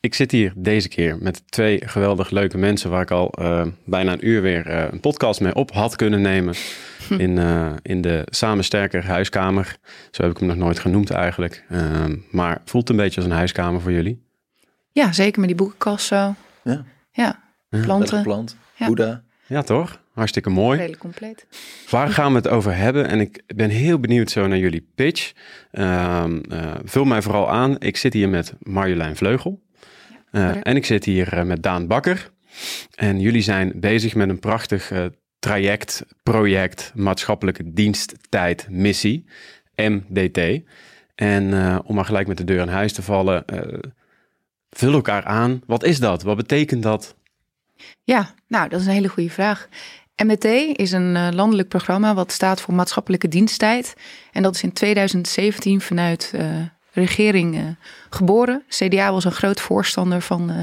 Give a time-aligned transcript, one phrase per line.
[0.00, 4.12] Ik zit hier deze keer met twee geweldig leuke mensen waar ik al uh, bijna
[4.12, 6.54] een uur weer uh, een podcast mee op had kunnen nemen.
[7.18, 9.76] In, uh, in de Samen Sterker huiskamer.
[10.10, 11.64] Zo heb ik hem nog nooit genoemd eigenlijk.
[11.68, 14.22] Ehm, maar voelt een beetje als een huiskamer voor jullie?
[14.92, 16.34] Ja, zeker met die boekenkast zo.
[16.64, 16.84] Ja.
[17.12, 18.22] Ja, planten.
[18.22, 18.86] Plant, Ja.
[18.86, 19.22] Boeddha.
[19.46, 20.00] Ja, toch?
[20.12, 20.76] Hartstikke mooi.
[20.76, 21.46] Redelijk compleet.
[21.90, 23.08] Waar gaan we het over hebben?
[23.08, 25.32] En ik ben heel benieuwd zo naar jullie pitch.
[25.70, 27.76] Ehm, eh, vul mij vooral aan.
[27.78, 29.60] Ik zit hier met Marjolein Vleugel.
[30.30, 32.30] Eh, en ik zit hier eh, met Daan Bakker.
[32.94, 35.04] En jullie zijn bezig met een prachtig eh,
[35.38, 39.24] traject, project, maatschappelijke diensttijd, missie,
[39.74, 40.60] MDT.
[41.14, 41.52] En
[41.84, 43.44] om maar gelijk met de deur in huis te vallen,
[44.70, 45.62] vul elkaar aan.
[45.66, 46.22] Wat is dat?
[46.22, 47.16] Wat betekent dat?
[48.04, 49.68] Ja, nou, dat is een hele goede vraag.
[50.16, 50.44] MDT
[50.78, 53.94] is een landelijk programma wat staat voor maatschappelijke diensttijd.
[54.32, 56.32] En dat is in 2017 vanuit
[56.92, 57.62] regering eh,
[58.10, 58.62] geboren.
[58.68, 60.56] CDA was een groot voorstander van, eh,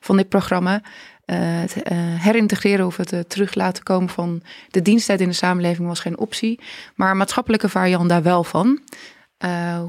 [0.00, 0.82] van dit programma.
[1.24, 1.76] Eh, het
[2.20, 6.60] herintegreren of het terug laten komen van de diensttijd in de samenleving was geen optie.
[6.94, 8.80] Maar maatschappelijke variant daar wel van.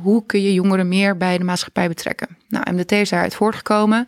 [0.02, 2.38] Hoe kun je jongeren meer bij de maatschappij betrekken?
[2.48, 4.08] Nou, MDT is daaruit voortgekomen.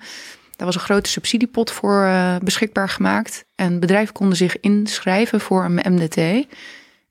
[0.56, 2.09] Daar was een grote subsidiepot voor
[2.44, 3.45] beschikbaar gemaakt.
[3.56, 6.47] En bedrijven konden zich inschrijven voor een MDT.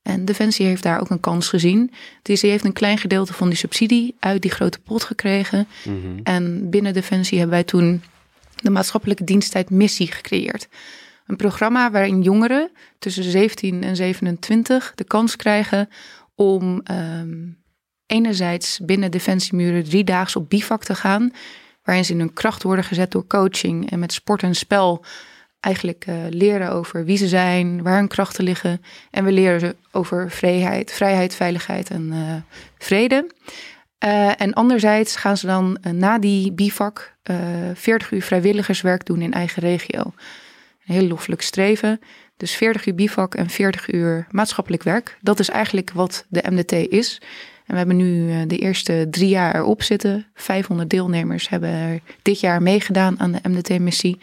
[0.04, 1.92] En Defensie heeft daar ook een kans gezien.
[2.22, 5.68] Dus die heeft een klein gedeelte van die subsidie uit die grote pot gekregen.
[6.22, 8.02] En binnen Defensie hebben wij toen
[8.62, 10.68] de maatschappelijke diensttijd missie gecreëerd.
[11.26, 15.88] Een programma waarin jongeren tussen 17 en 27 de kans krijgen
[16.34, 17.46] om ehm,
[18.06, 21.32] enerzijds binnen Defensiemuren driedaags op bivak te gaan.
[21.82, 25.04] Waarin ze in hun kracht worden gezet door coaching en met sport en spel
[25.64, 28.82] eigenlijk eh, leren over wie ze zijn, waar hun krachten liggen.
[29.10, 33.30] En we leren ze over vrijheid, vrijheid veiligheid en eh, vrede.
[33.98, 37.36] Eh, en anderzijds gaan ze dan na die bivak eh
[37.74, 40.02] 40 uur vrijwilligerswerk doen in eigen regio.
[40.86, 42.00] Een heel loffelijk streven.
[42.36, 45.18] Dus 40 uur bivak en 40 uur maatschappelijk werk.
[45.20, 47.20] Dat is eigenlijk wat de MDT is.
[47.66, 50.26] En we hebben nu de eerste drie jaar erop zitten.
[50.34, 54.18] 500 deelnemers hebben er dit jaar meegedaan aan de MDT-missie.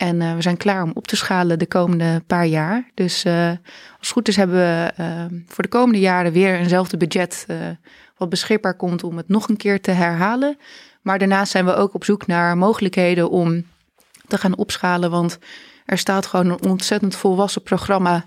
[0.00, 2.90] En eh, we zijn klaar om op te schalen de komende paar jaar.
[2.94, 3.58] Dus eh, als
[3.98, 7.56] het goed is hebben we eh, voor de komende jaren weer eenzelfde budget eh,
[8.16, 10.58] wat beschikbaar komt om het nog een keer te herhalen.
[11.02, 13.64] Maar daarnaast zijn we ook op zoek naar mogelijkheden om
[14.26, 15.10] te gaan opschalen.
[15.10, 15.38] Want
[15.86, 18.24] er staat gewoon een ontzettend volwassen programma.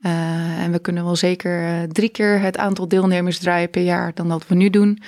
[0.00, 4.46] En we kunnen wel zeker drie keer het aantal deelnemers draaien per jaar dan dat
[4.46, 5.02] we nu doen.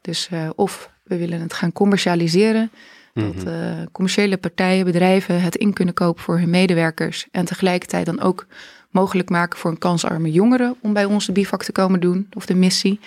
[0.00, 2.70] Dus of we willen het gaan commercialiseren.
[3.14, 7.26] Dat eh, commerciële partijen, bedrijven het in kunnen kopen voor hun medewerkers.
[7.30, 8.46] En tegelijkertijd dan ook
[8.90, 12.46] mogelijk maken voor een kansarme jongeren om bij ons de bivak te komen doen of
[12.46, 13.00] de missie.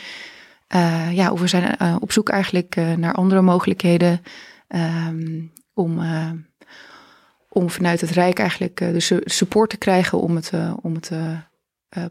[0.67, 4.21] Eh, ja, of we zijn eh, op zoek eigenlijk naar andere mogelijkheden
[4.67, 5.41] ehm,
[5.73, 6.01] om,
[7.49, 10.51] om vanuit het Rijk eigenlijk de su- support te krijgen om het,
[10.81, 11.11] om het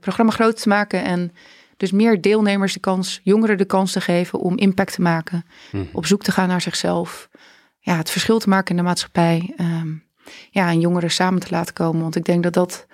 [0.00, 1.04] programma groot te maken.
[1.04, 1.32] En
[1.76, 5.44] dus meer deelnemers de kans, jongeren de kans te geven om impact te maken.
[5.92, 7.28] Op zoek te gaan naar zichzelf.
[7.86, 9.52] Ja, het verschil te maken in de maatschappij.
[9.56, 9.88] ehm,
[10.50, 12.02] ja, en jongeren samen te laten komen.
[12.02, 12.86] Want ik denk dat dat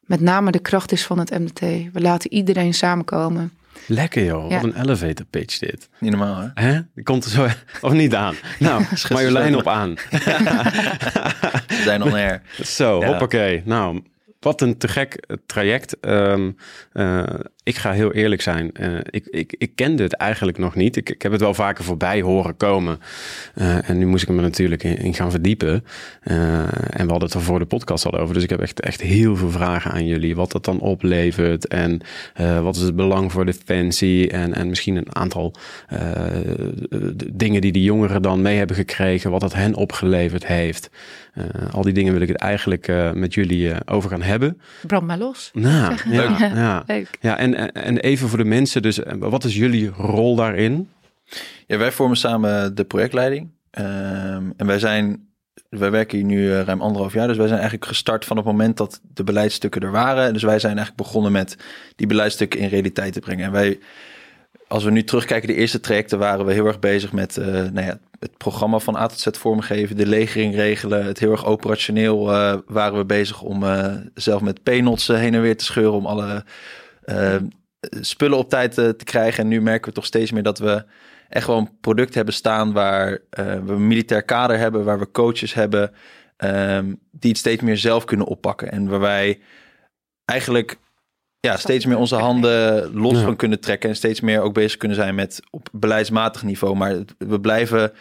[0.00, 1.60] met name de kracht is van het MDT.
[1.92, 3.52] We laten iedereen samenkomen.
[3.86, 4.54] Lekker joh, Ja.
[4.60, 5.88] wat een elevator pitch dit.
[6.00, 6.62] Niet normaal, hè?
[6.66, 6.80] Hè?
[6.94, 7.46] Die komt er zo
[7.80, 8.34] of niet aan.
[8.58, 9.94] Nou, Marjolein op aan.
[9.94, 12.42] We zijn on air.
[12.64, 13.06] Zo, Ja.
[13.06, 13.62] hoppakee.
[13.64, 14.02] Nou,
[14.40, 16.00] wat een te gek eh, traject.
[16.00, 16.50] Ehm,
[16.92, 17.22] eh,
[17.64, 18.72] ik ga heel eerlijk zijn.
[18.72, 20.96] Eh, ik, ik, ik kende het eigenlijk nog niet.
[20.96, 22.98] Ik, ik heb het wel vaker voorbij horen komen.
[23.54, 25.84] Eh, en nu moest ik me natuurlijk in, in gaan verdiepen.
[26.20, 28.34] Eh, en we hadden het er voor de podcast al over.
[28.34, 30.36] Dus ik heb echt, echt heel veel vragen aan jullie.
[30.36, 31.66] Wat dat dan oplevert.
[31.66, 32.00] En
[32.62, 34.30] wat is het belang voor defensie.
[34.30, 35.54] En, en misschien een aantal
[37.32, 39.30] dingen die die jongeren dan mee hebben gekregen.
[39.30, 40.90] Wat dat hen opgeleverd heeft.
[41.70, 44.60] Al die dingen wil ik het eigenlijk met jullie over gaan hebben.
[44.86, 45.50] Brand maar los.
[45.52, 46.82] Nou, ja, Ja, ja.
[46.86, 47.08] Leuk.
[47.20, 50.88] ja en, en- en even voor de mensen, dus eh, wat is jullie rol daarin?
[51.66, 53.50] Ja, wij vormen samen de projectleiding.
[53.70, 55.28] Ehm, en wij zijn,
[55.68, 57.26] wij werken hier nu eh, ruim anderhalf jaar.
[57.28, 60.32] Dus wij zijn eigenlijk gestart van het moment dat de beleidsstukken er waren.
[60.32, 61.56] Dus wij zijn eigenlijk begonnen met
[61.96, 63.44] die beleidsstukken in realiteit te brengen.
[63.44, 63.78] En wij,
[64.68, 67.80] als we nu terugkijken, de eerste trajecten waren we heel erg bezig met eh, nou
[67.86, 71.04] ja, het programma van A tot Z vormgeven, de legering regelen.
[71.04, 72.24] Het heel erg operationeel
[72.66, 73.64] waren we bezig om
[74.14, 76.44] zelf met p-nots heen en weer te scheuren om alle
[77.06, 77.36] uh,
[78.00, 79.42] spullen op tijd te krijgen.
[79.42, 80.84] En nu merken we toch steeds meer dat we
[81.28, 85.54] echt gewoon een product hebben staan waar we een militair kader hebben, waar we coaches
[85.54, 85.92] hebben
[86.36, 88.70] um, die het steeds meer zelf kunnen oppakken.
[88.70, 89.40] En waar wij
[90.24, 90.78] eigenlijk
[91.40, 93.88] ja, steeds meer onze handen los van kunnen trekken.
[93.88, 96.76] En steeds meer ook bezig kunnen zijn met op beleidsmatig niveau.
[96.76, 97.92] Maar we blijven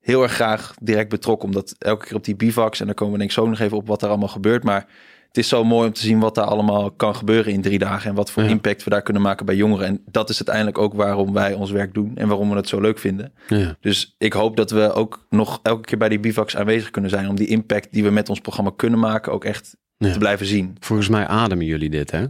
[0.00, 1.48] heel erg graag direct betrokken.
[1.48, 3.76] Omdat elke keer op die bivacs, en daar komen we denk ik zo nog even
[3.76, 4.64] op wat er allemaal gebeurt.
[4.64, 4.86] Maar
[5.30, 8.10] het is zo mooi om te zien wat daar allemaal kan gebeuren in drie dagen.
[8.10, 9.86] En wat voor impact we daar kunnen maken bij jongeren.
[9.86, 12.12] En dat is uiteindelijk ook waarom wij ons werk doen.
[12.14, 13.32] En waarom we het zo leuk vinden.
[13.48, 13.76] Ja.
[13.80, 17.28] Dus ik hoop dat we ook nog elke keer bij die bivacs aanwezig kunnen zijn.
[17.28, 20.76] Om die impact die we met ons programma kunnen maken ook echt te blijven zien.
[20.80, 22.24] Volgens mij ademen jullie dit hè?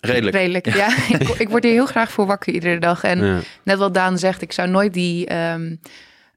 [0.00, 0.36] Redelijk.
[0.36, 0.88] Redelijk, ja.
[1.18, 3.02] ik, ik, word hier heel graag voor wakker iedere dag.
[3.02, 5.76] En net wat Daan zegt, ik zou nooit die ehm,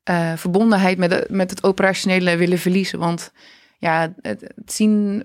[0.03, 2.99] eh, verbondenheid met, met het operationele willen verliezen.
[2.99, 3.31] Want
[3.81, 5.23] ja, het, zien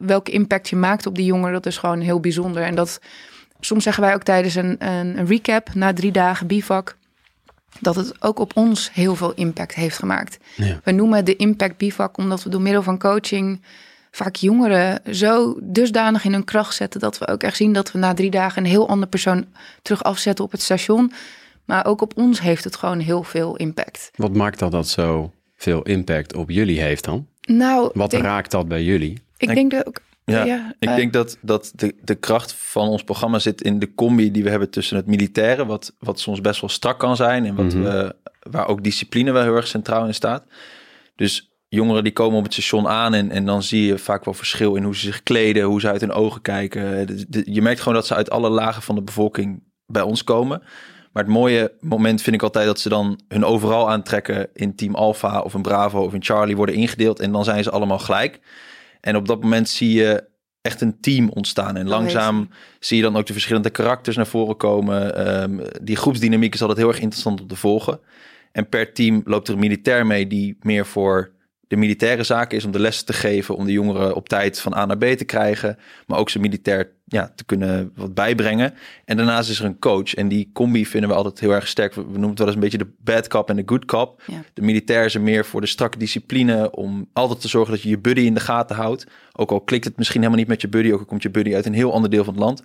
[0.00, 2.62] welke impact je maakt op die jongeren, dat is gewoon heel bijzonder.
[2.62, 3.00] En dat
[3.60, 6.96] soms zeggen wij ook tijdens een, een, een recap na drie dagen bivak
[7.80, 10.38] dat het ook op ons heel veel impact heeft gemaakt.
[10.84, 13.62] We noemen de impact bivak omdat we door middel van coaching
[14.10, 17.98] vaak jongeren zo dusdanig in hun kracht zetten dat we ook echt zien dat we
[17.98, 19.46] na drie dagen een heel ander persoon
[19.82, 21.12] terug afzetten op het station.
[21.64, 24.10] Maar ook op ons heeft het gewoon heel veel impact.
[24.14, 27.26] Wat maakt dat dat zo veel impact op jullie heeft dan?
[27.40, 29.22] Nou, wat raakt dat bij jullie?
[29.40, 30.00] Ik denk dat ook.
[30.24, 33.94] Ja, ik eh, denk dat, dat de, de kracht van ons programma zit in de
[33.94, 37.46] combi die we hebben tussen het militaire, wat, wat soms best wel strak kan zijn
[37.46, 37.82] en wat mhm.
[37.82, 38.14] we,
[38.50, 40.44] waar ook discipline wel heel erg centraal in staat.
[41.16, 44.34] Dus jongeren die komen op het station aan en, en dan zie je vaak wel
[44.34, 47.06] verschil in hoe ze zich kleden, hoe ze uit hun ogen kijken.
[47.44, 50.62] je merkt gewoon dat ze uit alle lagen van de bevolking bij ons komen.
[51.12, 54.94] Maar het mooie moment vind ik altijd dat ze dan hun overal aantrekken in Team
[54.94, 58.40] Alpha of een Bravo of een Charlie worden ingedeeld en dan zijn ze allemaal gelijk.
[59.00, 60.28] En op dat moment zie je
[60.60, 61.76] echt een team ontstaan.
[61.76, 62.48] En langzaam
[62.78, 65.32] zie je dan ook de verschillende karakters naar voren komen.
[65.42, 68.00] Um, die groepsdynamiek is altijd heel erg interessant om te volgen.
[68.52, 71.30] En per team loopt er een militair mee die meer voor
[71.70, 74.74] de militaire zaak is om de lessen te geven, om de jongeren op tijd van
[74.74, 78.74] A naar B te krijgen, maar ook ze militair ja, te kunnen wat bijbrengen.
[79.04, 81.94] En daarnaast is er een coach en die combi vinden we altijd heel erg sterk.
[81.94, 84.22] We noemen het wel eens een beetje de bad cop en de good cop.
[84.54, 87.88] De militair is er meer voor de strakke discipline, om altijd te zorgen dat je
[87.88, 89.06] je buddy in de gaten houdt.
[89.32, 91.54] Ook al klikt het misschien helemaal niet met je buddy, ook al komt je buddy
[91.54, 92.62] uit een heel ander deel van het land.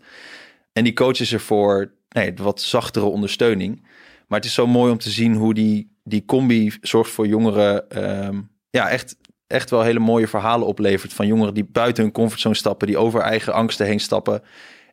[0.73, 3.81] En die coach is er voor nee, wat zachtere ondersteuning.
[4.27, 7.89] Maar het is zo mooi om te zien hoe die, die combi zorgt voor jongeren
[7.89, 8.39] ehm,
[8.75, 9.15] ja, echt,
[9.47, 11.13] echt wel hele mooie verhalen oplevert.
[11.13, 14.41] Van jongeren die buiten hun comfortzone stappen, die over eigen angsten heen stappen.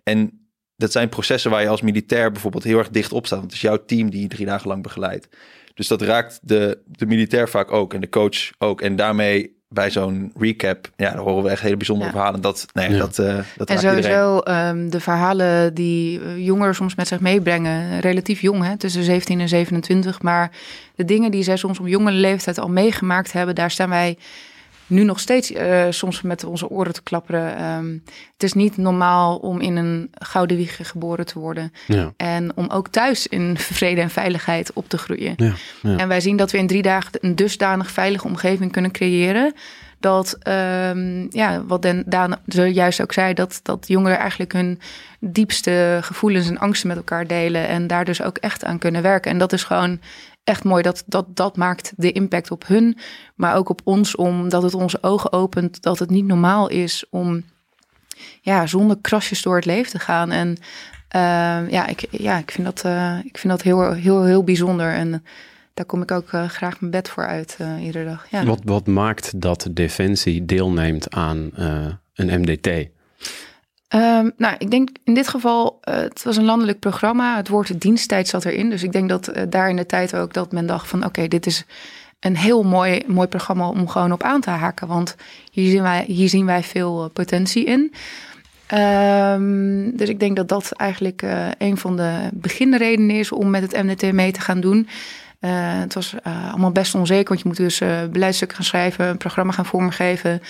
[0.03, 3.39] En dat zijn processen waar je als militair bijvoorbeeld heel erg dicht op staat.
[3.39, 5.29] Want het is jouw team die je drie dagen lang begeleidt.
[5.75, 8.81] Dus dat raakt de, de militair vaak ook en de coach ook.
[8.81, 12.41] En daarmee bij zo'n recap, ja, dan horen we echt hele bijzondere verhalen.
[12.41, 17.09] Dat, nee, dat, uh, dat en sowieso um, de verhalen die eh, jongeren soms met
[17.09, 20.23] zich meebrengen, relatief jong, hè, tussen 17 en 27.
[20.23, 20.51] Maar
[20.95, 24.17] de dingen die zij soms op jonge leeftijd al meegemaakt hebben, daar staan wij
[24.93, 27.65] nu nog steeds uh, soms met onze oren te klapperen.
[27.65, 28.03] Um,
[28.33, 31.73] het is niet normaal om in een gouden wieg geboren te worden.
[31.87, 32.13] Ja.
[32.17, 35.35] En om ook thuis in vrede en veiligheid op te groeien.
[35.37, 35.53] Ja,
[35.83, 35.97] ja.
[35.97, 39.55] En wij zien dat we in drie dagen een dusdanig veilige omgeving kunnen creëren.
[40.01, 42.37] Dat, um, ja, wat Den, Daan
[42.73, 44.81] juist ook zei, dat, dat jongeren eigenlijk hun
[45.21, 47.69] diepste gevoelens en angsten met elkaar delen.
[47.69, 49.31] En daar dus ook echt aan kunnen werken.
[49.31, 50.01] En dat is gewoon
[50.45, 50.83] echt mooi.
[50.83, 52.99] Dat, dat, dat maakt de impact op hun,
[53.35, 57.45] maar ook op ons, omdat het onze ogen opent dat het niet normaal is om
[58.41, 60.31] ja, zonder krasjes door het leven te gaan.
[60.31, 60.49] En
[61.17, 64.93] uh, ja, ik, ja, ik vind dat, uh, ik vind dat heel, heel, heel bijzonder.
[64.93, 65.25] En
[65.75, 68.27] daar kom ik ook uh, graag mijn bed voor uit iedere dag.
[68.31, 68.45] Ja.
[68.45, 71.51] Wat, wat maakt dat Defensie deelneemt aan
[72.15, 72.91] een MDT?
[73.95, 77.37] Um, nou, ik denk in dit geval, uh, het was een landelijk programma.
[77.37, 78.71] Het woord diensttijd zat erin.
[78.71, 81.05] Dus ik denk dat uh, daar in de tijd ook dat men dacht van...
[81.05, 81.65] oké, dit is
[82.21, 84.89] een heel mooi, mooi programma om gewoon op aan te haken.
[84.89, 85.17] Want
[85.51, 87.93] hier zien wij, hier zien wij veel uh, potentie in.
[88.79, 91.25] Um, dus ik denk dat dat eigenlijk
[91.59, 94.89] een van de beginredenen is om met het MDT mee te gaan doen.
[95.41, 97.79] het was allemaal best onzeker, want je moet dus
[98.11, 99.07] beleidsstukken gaan schrijven...
[99.07, 100.41] een programma gaan vormgeven.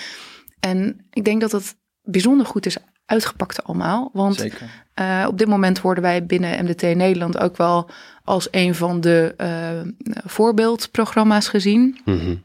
[0.60, 2.76] En ik denk dat het bijzonder goed is
[3.12, 4.10] uitgepakt allemaal.
[4.12, 4.46] Want
[5.00, 7.90] uh, op dit moment worden wij binnen MDT Nederland ook wel
[8.24, 9.48] als een van de uh,
[10.24, 11.98] voorbeeldprogramma's gezien.
[12.04, 12.42] Mm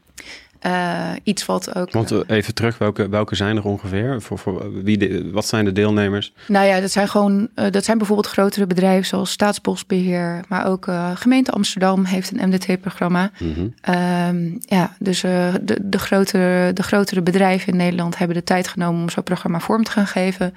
[0.66, 1.92] Uh, iets wat ook.
[1.92, 4.22] Want uh, even terug, welke, welke zijn er ongeveer?
[4.22, 6.32] Voor, voor wie de, wat zijn de deelnemers?
[6.46, 7.48] Nou ja, dat zijn gewoon.
[7.54, 13.30] Uh, dat zijn bijvoorbeeld grotere bedrijven zoals Staatsbosbeheer, maar ook gemeente Amsterdam heeft een MDT-programma.
[13.38, 13.94] Mm -hmm.
[13.94, 19.02] um, ja, dus de, de, grotere, de grotere bedrijven in Nederland hebben de tijd genomen
[19.02, 20.54] om zo'n programma vorm te gaan geven.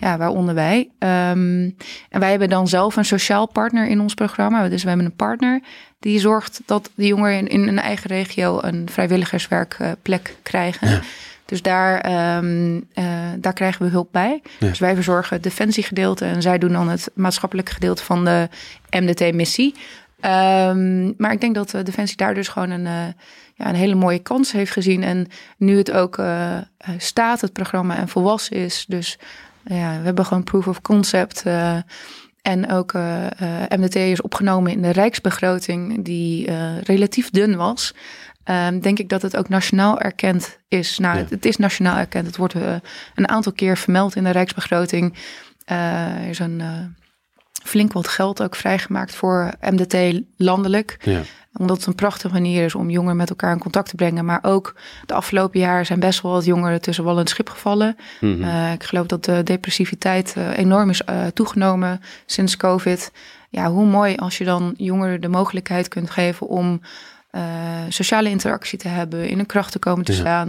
[0.00, 0.78] Ja, waaronder wij.
[0.98, 1.76] Um,
[2.08, 4.68] en wij hebben dan zelf een sociaal partner in ons programma.
[4.68, 5.60] Dus we hebben een partner
[5.98, 10.88] die zorgt dat de jongeren in, in een eigen regio een vrijwilligerswerkplek krijgen.
[10.88, 11.00] Ja.
[11.44, 12.04] Dus daar,
[12.36, 13.04] um, uh,
[13.38, 14.42] daar krijgen we hulp bij.
[14.58, 14.68] Ja.
[14.68, 18.48] Dus wij verzorgen het defensiegedeelte en zij doen dan het maatschappelijke gedeelte van de
[18.90, 19.74] MDT-missie.
[20.24, 23.06] Um, maar ik denk dat de Defensie daar dus gewoon een, uh,
[23.54, 25.02] ja, een hele mooie kans heeft gezien.
[25.02, 25.26] En
[25.56, 26.58] nu het ook uh,
[26.98, 28.84] staat, het programma, en volwassen is.
[28.88, 29.18] Dus
[29.74, 31.42] ja, we hebben gewoon proof of concept.
[31.46, 31.76] Uh,
[32.42, 37.94] en ook uh, uh, MDT is opgenomen in de rijksbegroting, die uh, relatief dun was.
[38.44, 40.98] Um, denk ik dat het ook nationaal erkend is.
[40.98, 41.20] Nou, ja.
[41.20, 42.26] het, het, is nationaal erkend.
[42.26, 42.54] Het wordt
[43.14, 45.14] een aantal keer vermeld in de rijksbegroting.
[45.64, 46.62] er is een
[47.64, 50.96] flink wat geld ook vrijgemaakt voor MDT landelijk.
[51.00, 51.20] Ja
[51.52, 54.24] omdat het een prachtige manier is om jongeren met elkaar in contact te brengen.
[54.24, 54.74] Maar ook
[55.06, 57.96] de afgelopen jaren zijn best wel wat jongeren tussen wal en schip gevallen.
[58.20, 58.42] Mm -hmm.
[58.42, 63.12] uh, ik geloof dat de depressiviteit uh, enorm is uh, toegenomen sinds COVID.
[63.48, 66.80] Ja, hoe mooi als je dan jongeren de mogelijkheid kunt geven om
[67.88, 70.46] sociale interactie te hebben, in een kracht te komen te ja.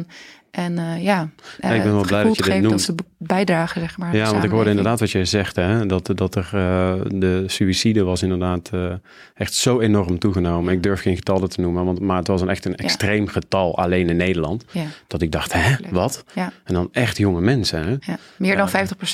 [0.51, 1.29] En uh, ja,
[1.61, 2.69] ja, ik ben wel blij dat je dit noemt.
[2.69, 4.15] Dat ze bijdragen, zeg maar.
[4.15, 8.03] Ja, want ik hoorde inderdaad wat je zegt, hè, dat, dat er uh, de suïcide
[8.03, 8.93] was inderdaad uh,
[9.33, 10.73] echt zo enorm toegenomen.
[10.73, 13.31] Ik durf geen getallen te noemen, want, maar het was een echt een extreem ja.
[13.31, 14.65] getal alleen in Nederland.
[14.71, 14.85] Ja.
[15.07, 16.23] Dat ik dacht, hè, wat?
[16.33, 17.83] En dan echt jonge mensen.
[17.83, 18.11] Hè?
[18.11, 18.17] Ja.
[18.37, 18.71] Meer dan 50%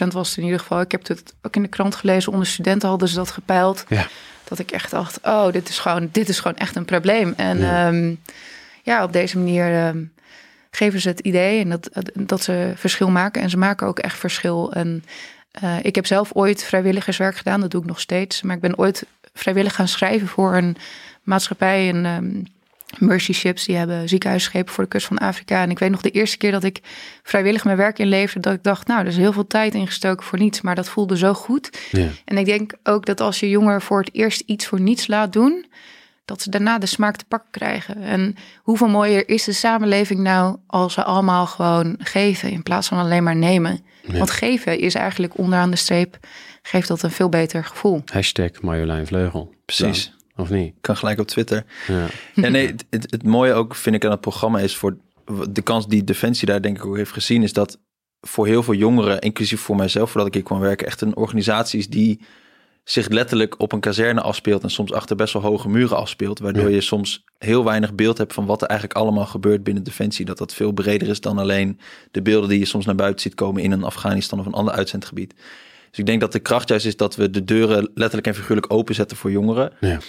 [0.07, 0.81] was het in ieder geval.
[0.81, 3.85] Ik heb het ook in de krant gelezen, onder studenten hadden ze dat gepeild.
[3.87, 4.07] Ja.
[4.43, 7.33] Dat ik echt dacht, oh, dit is gewoon, dit is gewoon echt een probleem.
[7.37, 8.19] En ja, um,
[8.83, 9.87] ja op deze manier...
[9.87, 10.15] Um,
[10.71, 13.41] geven ze het idee en dat, dat ze verschil maken.
[13.41, 14.73] En ze maken ook echt verschil.
[14.73, 15.03] En
[15.63, 18.41] uh, ik heb zelf ooit vrijwilligerswerk gedaan, dat doe ik nog steeds.
[18.41, 20.77] Maar ik ben ooit vrijwillig gaan schrijven voor een
[21.23, 22.43] maatschappij, een um,
[22.97, 23.65] Mercy Ships.
[23.65, 25.61] Die hebben ziekenhuisschepen voor de kust van Afrika.
[25.61, 26.79] En ik weet nog de eerste keer dat ik
[27.23, 30.39] vrijwillig mijn werk inleverde, dat ik dacht, nou, er is heel veel tijd ingestoken voor
[30.39, 30.61] niets.
[30.61, 31.79] Maar dat voelde zo goed.
[31.91, 32.07] Ja.
[32.25, 35.33] En ik denk ook dat als je jongeren voor het eerst iets voor niets laat
[35.33, 35.65] doen,
[36.27, 38.01] dat ze daarna de smaak te pakken krijgen.
[38.01, 42.97] En hoeveel mooier is de samenleving nou als we allemaal gewoon geven in plaats van
[42.97, 43.79] alleen maar nemen.
[44.01, 44.17] Ja.
[44.17, 46.17] Want geven is eigenlijk onderaan de streep,
[46.61, 48.01] geeft dat een veel beter gevoel.
[48.05, 49.53] Hashtag Marjolein Vleugel.
[49.65, 50.13] Precies.
[50.35, 50.73] Dan, of niet?
[50.81, 51.65] Kan gelijk op Twitter.
[51.87, 54.97] Ja, ja nee, het, het, het, mooie ook vind ik aan het programma is voor
[55.49, 57.79] de kans die Defensie daar denk ik ook heeft gezien, is dat
[58.21, 61.79] voor heel veel jongeren, inclusief voor mijzelf, voordat ik hier kwam werken, echt een organisatie
[61.79, 62.21] is die
[62.89, 66.69] zich letterlijk op een kazerne afspeelt en soms achter best wel hoge muren afspeelt, waardoor
[66.69, 66.75] ja.
[66.75, 70.25] je soms heel weinig beeld hebt van wat er eigenlijk allemaal gebeurt binnen Defensie.
[70.25, 71.79] Dat dat veel breder is dan alleen
[72.11, 74.73] de beelden die je soms naar buiten ziet komen in een Afghanistan of een ander
[74.73, 75.33] uitzendgebied.
[75.89, 78.73] Dus ik denk dat de kracht juist is dat we de deuren letterlijk en figuurlijk
[78.73, 79.71] openzetten voor jongeren.
[79.79, 79.99] Ja.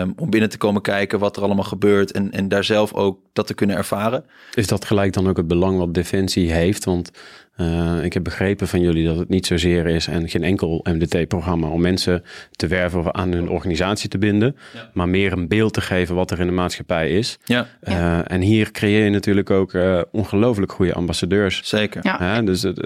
[0.00, 3.18] Um, om binnen te komen kijken wat er allemaal gebeurt en, en daar zelf ook
[3.32, 4.24] dat te kunnen ervaren.
[4.54, 6.84] Is dat gelijk dan ook het belang wat Defensie heeft?
[6.84, 7.10] Want
[7.56, 11.68] uh, ik heb begrepen van jullie dat het niet zozeer is en geen enkel MDT-programma
[11.68, 14.90] om mensen te werven of aan hun organisatie te binden, ja.
[14.92, 17.38] maar meer een beeld te geven wat er in de maatschappij is.
[17.44, 17.68] Ja.
[17.82, 18.28] Uh, ja.
[18.28, 21.60] En hier creëer je natuurlijk ook uh, ongelooflijk goede ambassadeurs.
[21.64, 22.00] Zeker.
[22.02, 22.42] Ja.
[22.42, 22.76] dus het,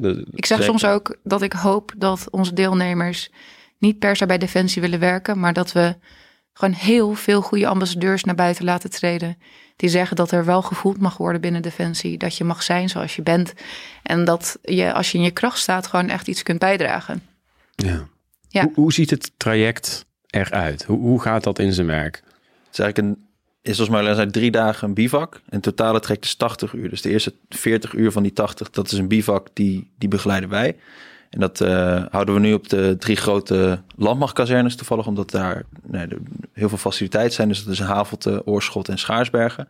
[0.00, 0.64] dus, ik zeg zeker.
[0.64, 3.30] soms ook dat ik hoop dat onze deelnemers
[3.78, 5.96] niet per se bij Defensie willen werken, maar dat we
[6.52, 9.36] gewoon heel veel goede ambassadeurs naar buiten laten treden.
[9.78, 12.18] Die zeggen dat er wel gevoeld mag worden binnen Defensie.
[12.18, 13.52] Dat je mag zijn zoals je bent.
[14.02, 17.22] En dat je, als je in je kracht staat, gewoon echt iets kunt bijdragen.
[17.74, 18.08] Ja.
[18.48, 18.62] ja.
[18.62, 20.84] Hoe, hoe ziet het traject eruit?
[20.84, 22.14] Hoe, hoe gaat dat in zijn werk?
[22.14, 23.26] Het is eigenlijk een,
[23.62, 25.40] is zoals maar zijn drie dagen een bivak.
[25.48, 26.88] En totale trekt is 80 uur.
[26.88, 30.48] Dus de eerste 40 uur van die 80, dat is een bivak die, die begeleiden
[30.48, 30.76] wij.
[31.30, 36.06] En dat uh, houden we nu op de drie grote landmachtkazernes toevallig, omdat daar nee,
[36.52, 37.48] heel veel faciliteiten zijn.
[37.48, 39.68] Dus dat is Havelte, Oorschot en Schaarsbergen.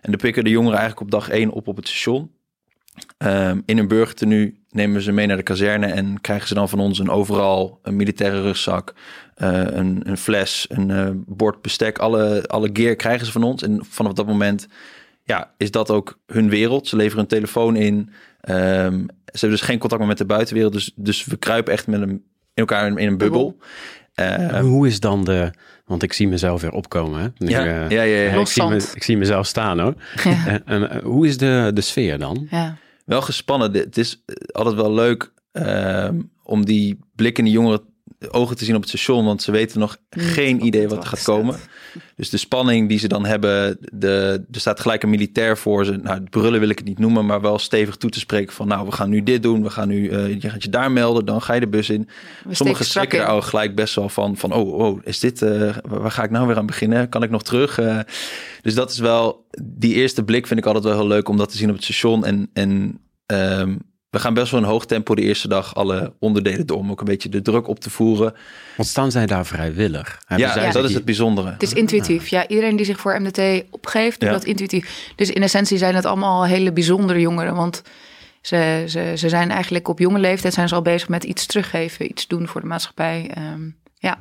[0.00, 2.30] En dan pikken de jongeren eigenlijk op dag één op op het station.
[3.18, 6.68] Um, in een burgertenu nemen we ze mee naar de kazerne en krijgen ze dan
[6.68, 8.94] van ons een overal, een militaire rugzak,
[9.36, 13.62] uh, een, een, fles, een uh, bord bestek, alle, alle gear krijgen ze van ons.
[13.62, 14.68] En vanaf dat moment
[15.24, 16.88] ja, is dat ook hun wereld.
[16.88, 18.10] Ze leveren een telefoon in.
[18.50, 20.72] Um, ze hebben dus geen contact meer met de buitenwereld.
[20.72, 22.22] Dus, dus we kruipen echt met een, in
[22.54, 23.56] elkaar in, in een bubbel.
[24.20, 25.50] Uh, hoe is dan de...
[25.86, 27.20] Want ik zie mezelf weer opkomen.
[27.20, 27.46] Hè?
[27.46, 28.40] Ja, ik, uh, ja, ja, ja.
[28.40, 29.94] Ik, zie me, ik zie mezelf staan hoor.
[30.24, 30.44] Ja.
[30.64, 32.46] En, en, hoe is de, de sfeer dan?
[32.50, 32.76] Ja.
[33.04, 33.72] Wel gespannen.
[33.72, 34.22] Het is
[34.52, 36.08] altijd wel leuk uh,
[36.42, 37.80] om die blik in de jongeren
[38.30, 41.22] ogen te zien op het station, want ze weten nog geen idee wat er gaat
[41.22, 41.56] komen.
[42.16, 45.92] Dus de spanning die ze dan hebben, de, er staat gelijk een militair voor ze.
[45.92, 48.86] Nou, brullen wil ik het niet noemen, maar wel stevig toe te spreken van, nou,
[48.86, 51.42] we gaan nu dit doen, we gaan nu, uh, je gaat je daar melden, dan
[51.42, 52.08] ga je de bus in.
[52.50, 56.10] Sommigen schrikken daar ook gelijk best wel van, van, oh, oh is dit, uh, waar
[56.10, 57.08] ga ik nou weer aan beginnen?
[57.08, 57.78] Kan ik nog terug?
[57.78, 57.98] Uh,
[58.62, 61.50] dus dat is wel, die eerste blik vind ik altijd wel heel leuk om dat
[61.50, 63.78] te zien op het station en, en um,
[64.12, 67.00] we gaan best wel een hoog tempo de eerste dag alle onderdelen door om ook
[67.00, 68.34] een beetje de druk op te voeren.
[68.76, 70.22] Want staan zij daar vrijwillig?
[70.28, 71.50] ja, ja, dat is het bijzondere.
[71.50, 72.28] Het is intuïtief.
[72.28, 75.12] Ja, iedereen die zich voor MDT opgeeft, doet dat intuïtief.
[75.16, 77.54] Dus in essentie zijn het allemaal hele bijzondere jongeren.
[77.54, 77.82] Want
[78.40, 82.10] ze, ze, ze zijn eigenlijk op jonge leeftijd zijn ze al bezig met iets teruggeven,
[82.10, 83.30] iets doen voor de maatschappij.
[83.38, 84.18] Um, ja.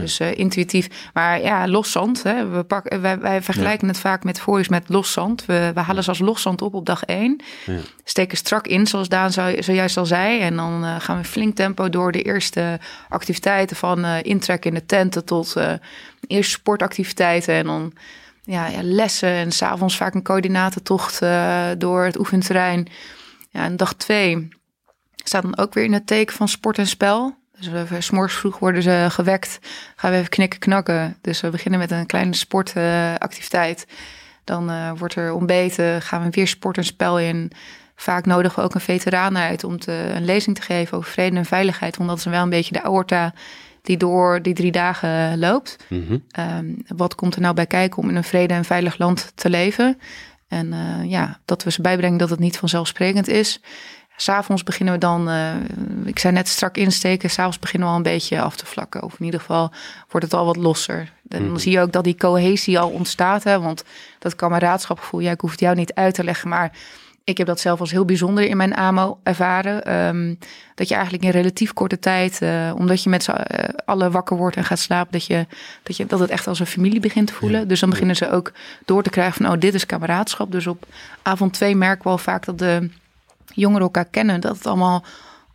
[0.00, 1.10] Dus uh, intuïtief.
[1.12, 2.22] Maar ja, loszand.
[2.22, 2.48] Hè.
[2.48, 5.44] We pakken, wij, wij vergelijken het vaak met vooris met loszand.
[5.44, 7.42] We, we halen ze als loszand op op dag één.
[7.66, 7.78] Ja.
[8.04, 10.40] Steken strak in, zoals Daan zojuist al zei.
[10.40, 13.76] En dan uh, gaan we flink tempo door de eerste activiteiten.
[13.76, 15.56] Van uh, intrekken in de tenten tot
[16.26, 17.54] eerste sportactiviteiten.
[17.54, 17.92] En dan
[18.42, 19.28] ja, ja lessen.
[19.28, 21.20] En s'avonds vaak een coördinatentocht
[21.78, 22.88] door het oefenterrein.
[23.50, 24.48] Ja, en dag twee
[25.14, 27.42] staat dan ook weer in het teken van sport en spel.
[27.70, 29.58] Dus we, s'morgens vroeg worden ze gewekt.
[29.96, 31.16] Gaan we even knikken, knakken.
[31.20, 33.86] Dus we beginnen met een kleine sportactiviteit.
[34.44, 36.02] dan uh, wordt er ontbeten.
[36.02, 37.52] Gaan we weer sport en spel in.
[37.96, 41.36] Vaak nodigen we ook een veteraan uit om te, een lezing te geven over vrede
[41.36, 41.96] en veiligheid.
[41.96, 43.34] Want dat is wel een beetje de aorta
[43.82, 45.76] die door die drie dagen loopt.
[45.88, 49.32] Mm um, wat komt er nou bij kijken om in een vrede en veilig land
[49.34, 49.98] te leven?
[50.48, 53.60] En uh, ja, dat we ze bijbrengen dat het niet vanzelfsprekend is.
[54.16, 55.54] S'avonds beginnen we dan, uh,
[56.04, 59.02] ik zei net strak insteken, s'avonds beginnen we al een beetje af te vlakken.
[59.02, 59.72] Of in ieder geval
[60.08, 61.12] wordt het al wat losser.
[61.22, 61.58] Dan mhm.
[61.58, 63.44] zie je ook dat die cohesie al ontstaat.
[63.44, 63.60] Hè?
[63.60, 63.84] Want
[64.18, 66.72] dat kameraadschapgevoel, ja, ik hoef het jou niet uit te leggen, maar
[67.24, 69.94] ik heb dat zelf als heel bijzonder in mijn AMO ervaren.
[69.94, 70.38] Um,
[70.74, 74.36] dat je eigenlijk in relatief korte tijd, uh, omdat je met z'n uh, allen wakker
[74.36, 75.46] wordt en gaat slapen, dat, je,
[75.82, 77.68] dat, je, dat het echt als een familie begint te voelen.
[77.68, 78.52] Dus dan beginnen ze ook
[78.84, 80.52] door te krijgen van, oh, dit is kameraadschap.
[80.52, 80.86] Dus op
[81.22, 82.90] avond twee merken we al vaak dat de
[83.54, 85.04] jongeren elkaar kennen, dat het allemaal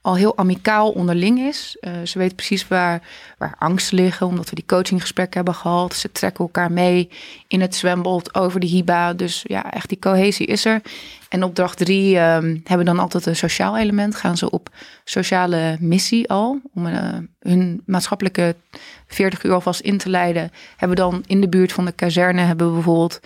[0.02, 1.78] al heel amicaal onderling is.
[1.82, 3.02] Uh, ze weten precies waar,
[3.38, 5.96] waar angsten liggen, omdat we die coachinggesprekken hebben gehad.
[5.96, 7.10] Ze trekken elkaar mee
[7.48, 9.14] in het zwembad over de HIBA.
[9.14, 10.82] Dus ja, echt die cohesie is er.
[11.30, 14.16] En opdracht drie um, hebben dan altijd een sociaal element.
[14.16, 14.70] Gaan ze op
[15.04, 18.56] sociale missie al, om uh, hun maatschappelijke
[19.08, 20.52] 40 uur alvast in te leiden.
[20.78, 23.20] Hebben dan in de buurt van de kazerne hebben we bijvoorbeeld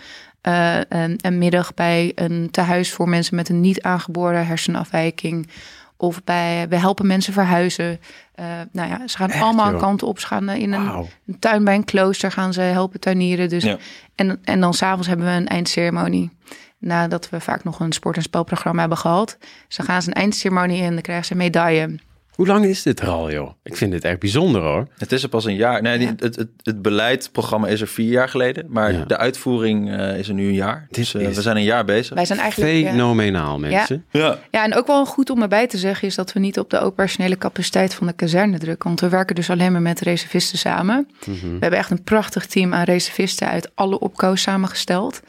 [0.47, 5.49] uh, een, een, middag bij een tehuis voor mensen met een niet aangeboren hersenafwijking.
[5.97, 7.99] Of bij, we helpen mensen verhuizen.
[8.39, 10.19] Uh, nou ja, ze gaan allemaal kanten op.
[10.19, 13.49] Ze gaan in een, een, tuin bij een klooster gaan ze helpen tuinieren.
[13.49, 13.75] Dus,
[14.15, 16.31] en, en dan s'avonds hebben we een eindceremonie.
[16.77, 19.37] Nadat we vaak nog een sport- en spelprogramma hebben gehad.
[19.67, 21.99] Dus dan gaan ze een eindceremonie in en dan krijgen ze een medaille.
[22.35, 23.51] Hoe lang is dit er al, joh?
[23.63, 24.87] Ik vind dit echt bijzonder, hoor.
[24.97, 25.81] Het is er pas een jaar.
[25.81, 28.65] Nee, het, het, het beleidprogramma is er vier jaar geleden.
[28.69, 30.87] Maar de uitvoering uh, is er nu een jaar.
[30.89, 32.15] Dus uh, we zijn een jaar bezig.
[32.15, 32.87] Wij zijn eigenlijk...
[32.87, 34.05] Fenomenaal, mensen.
[34.11, 34.39] Ja.
[34.51, 36.07] ja, en ook wel goed om erbij te zeggen...
[36.07, 38.87] is dat we niet op de operationele capaciteit van de kazerne drukken.
[38.87, 41.07] Want we werken dus alleen maar met reservisten samen.
[41.25, 41.53] Mm -hmm.
[41.53, 43.47] We hebben echt een prachtig team aan reservisten...
[43.47, 45.21] uit alle opkoos samengesteld.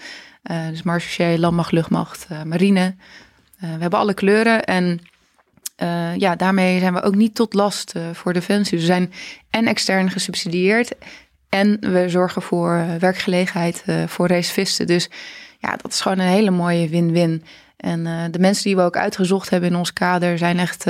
[0.51, 2.95] Uh, dus marechaussee, landmacht, luchtmacht, marine.
[3.59, 5.01] we hebben alle kleuren en...
[5.83, 8.79] Uh, ja, daarmee zijn we ook niet tot last uh, voor Defensie.
[8.79, 9.13] We zijn
[9.51, 10.93] en extern gesubsidieerd
[11.49, 14.87] en we zorgen voor uh, werkgelegenheid voor reservisten.
[14.87, 15.11] Dus
[15.59, 17.45] ja, dat is gewoon een hele mooie win-win.
[17.77, 20.85] En de mensen die we ook uitgezocht hebben in ons kader zijn echt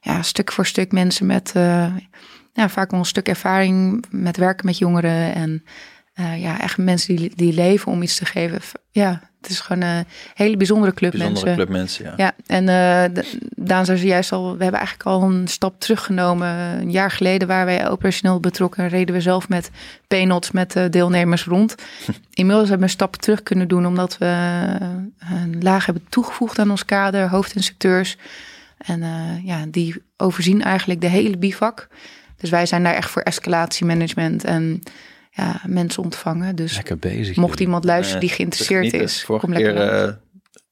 [0.00, 1.52] ja, stuk voor stuk mensen met
[2.52, 5.34] ja, vaak wel een stuk ervaring met werken met jongeren.
[5.34, 5.64] En
[6.40, 8.60] ja, echt mensen die, die leven om iets te geven.
[8.90, 10.04] Ja, het is gewoon een
[10.34, 11.64] hele bijzondere club bijzondere mensen.
[11.64, 12.12] club mensen, ja.
[12.16, 12.68] ja en
[13.14, 13.22] uh,
[13.56, 16.48] Daan zei juist al, we hebben eigenlijk al een stap teruggenomen.
[16.48, 18.88] Een jaar geleden waren wij operationeel betrokken.
[18.88, 19.70] Reden we zelf met
[20.08, 21.74] penots met uh, deelnemers rond.
[22.34, 24.26] Inmiddels hebben we een stap terug kunnen doen, omdat we
[25.18, 28.16] een laag hebben toegevoegd aan ons kader, hoofdinstructeurs.
[28.78, 29.02] En
[29.44, 31.88] ja, die overzien eigenlijk de hele bivak.
[32.36, 34.82] Dus wij zijn daar echt voor escalatiemanagement en
[35.30, 36.56] ja, mensen ontvangen.
[36.56, 40.08] Dus lekker bezig, mocht iemand luisteren die geïnteresseerd is, Vorige kom keer, lekker.
[40.08, 40.12] Uh,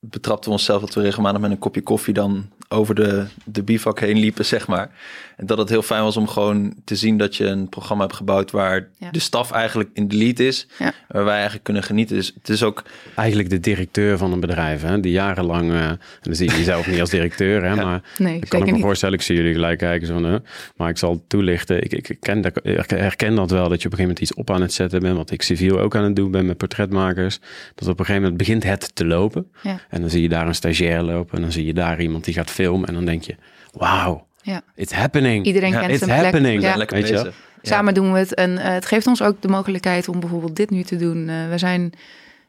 [0.00, 4.00] betrapten we onszelf dat we regelmatig met een kopje koffie dan over de, de bivak
[4.00, 4.90] heen liepen, zeg maar.
[5.38, 8.16] En dat het heel fijn was om gewoon te zien dat je een programma hebt
[8.16, 10.66] gebouwd waar de staf eigenlijk in de lead is.
[10.78, 10.92] Ja.
[11.08, 12.16] Waar wij eigenlijk kunnen genieten.
[12.16, 12.82] Dus het is ook...
[13.14, 15.70] Eigenlijk de directeur van een bedrijf, hè, die jarenlang...
[15.70, 18.72] Uh, en dan zie je jezelf niet als directeur, hè, maar nee, ik kan ik
[18.72, 20.06] me voorstellen, ik zie jullie gelijk kijken.
[20.06, 20.34] Zo, uh,
[20.76, 23.92] maar ik zal toelichten, ik, ik, ken dat, ik herken dat wel, dat je op
[23.92, 26.16] een gegeven moment iets op aan het zetten bent, wat ik civiel ook aan het
[26.16, 27.38] doen ben met portretmakers.
[27.74, 29.50] Dat op een gegeven moment begint het te lopen.
[29.62, 29.80] Ja.
[29.88, 32.34] En dan zie je daar een stagiair lopen en dan zie je daar iemand die
[32.34, 33.36] gaat filmen en dan denk je,
[33.72, 34.60] wauw, Ja.
[34.74, 35.44] It's happening.
[35.46, 36.22] Iedereen Ja, kent It's zijn plek.
[36.22, 36.54] happening.
[36.54, 36.78] We zijn Ja.
[36.78, 37.34] lekker Weet je bezig.
[37.62, 37.70] Ja.
[37.70, 38.34] Samen doen we het.
[38.34, 41.28] En eh, het geeft ons ook de mogelijkheid om bijvoorbeeld dit nu te doen.
[41.28, 41.92] Eh, we zijn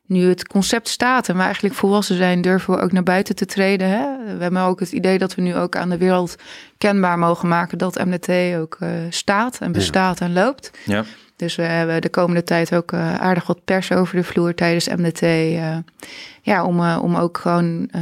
[0.05, 3.45] nu het concept staat en we eigenlijk volwassen zijn, durven we ook naar buiten te
[3.45, 3.87] treden.
[3.89, 4.35] Hè?
[4.37, 6.35] We hebben ook het idee dat we nu ook aan de wereld
[6.77, 10.71] kenbaar mogen maken dat MDT ook eh, staat en bestaat en loopt.
[10.85, 11.03] Ja.
[11.35, 14.87] Dus we hebben de komende tijd ook eh, aardig wat pers over de vloer tijdens
[14.87, 15.21] MDT.
[15.21, 15.77] eh,
[16.41, 18.01] ja, om, eh, om ook gewoon eh,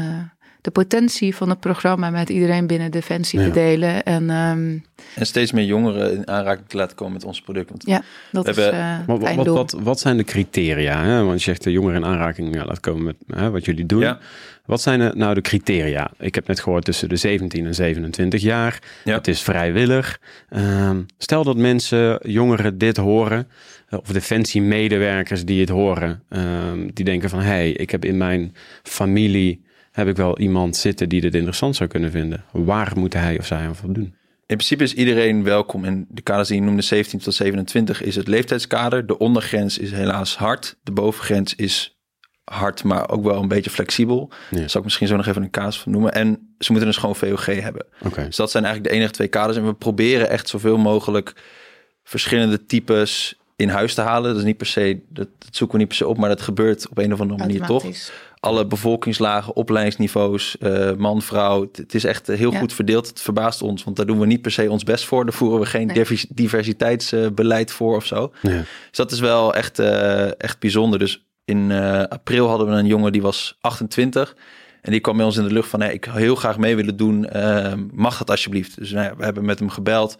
[0.67, 3.45] de potentie van het programma met iedereen binnen Defensie Ja.
[3.45, 4.03] te delen.
[4.03, 4.77] En ehm,
[5.15, 7.69] En steeds meer jongeren in aanraking te laten komen met ons product.
[7.69, 8.01] Want ja,
[8.31, 11.03] dat We is hebben- eh Wat, wat, wat, wat zijn de criteria?
[11.03, 11.23] Hè?
[11.23, 13.99] Want je zegt de jongeren in aanraking ja, laat komen met hè, wat jullie doen.
[13.99, 14.19] Ja.
[14.65, 16.11] Wat zijn er nou de criteria?
[16.19, 18.79] Ik heb net gehoord tussen de 17 en 27 jaar.
[19.03, 19.15] Ja.
[19.15, 20.19] Het is vrijwillig.
[20.49, 23.47] Ehm, stel dat mensen, jongeren dit horen,
[23.89, 28.17] eh, of defensiemedewerkers die het horen, ehm, die denken van hé, hey, ik heb in
[28.17, 29.65] mijn familie
[29.97, 32.43] heb ik wel iemand zitten die dit interessant zou kunnen vinden.
[32.51, 34.15] Waar moet hij of zij aan voldoen?
[34.45, 35.85] In principe is iedereen welkom.
[35.85, 39.07] En de kaders die je noemde, 17 tot 27, is het leeftijdskader.
[39.07, 40.77] De ondergrens is helaas hard.
[40.83, 41.97] De bovengrens is
[42.43, 44.31] hard, maar ook wel een beetje flexibel.
[44.49, 44.57] Ja.
[44.57, 46.13] Daar zal ik misschien zo nog even een kaas van noemen.
[46.13, 47.85] En ze moeten dus gewoon VOG hebben.
[48.01, 48.25] Oké.
[48.25, 49.57] Dus dat zijn eigenlijk de enige twee kaders.
[49.57, 51.33] En we proberen echt zoveel mogelijk
[52.03, 54.29] verschillende types in huis te halen.
[54.29, 56.41] Dat is niet per se, dat, dat zoeken we niet per se op, maar dat
[56.41, 57.85] gebeurt op een of andere manier toch.
[58.39, 61.61] Alle bevolkingslagen, opleidingsniveaus, eh, man, vrouw.
[61.61, 62.59] Het- Het is echt heel Ja.
[62.59, 63.07] goed verdeeld.
[63.07, 65.25] Het verbaast ons, want daar doen we niet per se ons best voor.
[65.25, 66.05] Daar voeren we geen Nee.
[66.29, 68.33] diversiteitsbeleid voor of zo.
[68.41, 68.49] Ja.
[68.49, 70.99] Dus dat is wel echt, eh, echt bijzonder.
[70.99, 74.35] Dus in eh, april hadden we een jongen die was 28.
[74.81, 76.75] En die kwam bij ons in de lucht van, hey, ik zou heel graag mee
[76.75, 77.25] willen doen.
[77.29, 78.77] Eh, mag dat alsjeblieft?
[78.77, 80.15] Dus nou ja, we hebben met hem gebeld.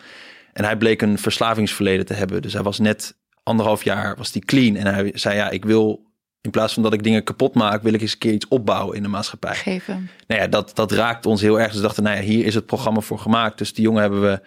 [0.54, 2.42] En hij bleek een verslavingsverleden te hebben.
[2.42, 3.17] Dus hij was net
[3.48, 4.76] anderhalf jaar, was die clean.
[4.76, 6.06] En hij zei, ja, ik wil,
[6.42, 8.96] in plaats van dat ik dingen kapot maak, wil ik eens een keer iets opbouwen
[8.96, 10.10] in de maatschappij Geven.
[10.28, 11.68] nou ja, dat, dat raakt ons heel erg.
[11.68, 13.58] Dus we dachten, nou ja, hier is het programma voor gemaakt.
[13.58, 14.42] Dus die jongen hebben we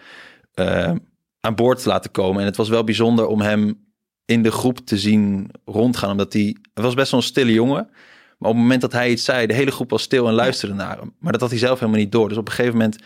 [0.53, 0.91] eh,
[1.39, 2.39] aan boord laten komen.
[2.39, 3.85] En het was wel bijzonder om hem
[4.25, 6.11] in de groep te zien rondgaan.
[6.11, 7.89] Omdat hij, het was best wel een stille jongen.
[8.37, 10.75] Maar op het moment dat hij iets zei, de hele groep was stil en luisterde
[10.75, 11.13] naar hem.
[11.19, 12.29] Maar dat had hij zelf helemaal niet door.
[12.29, 12.97] Dus op een gegeven moment,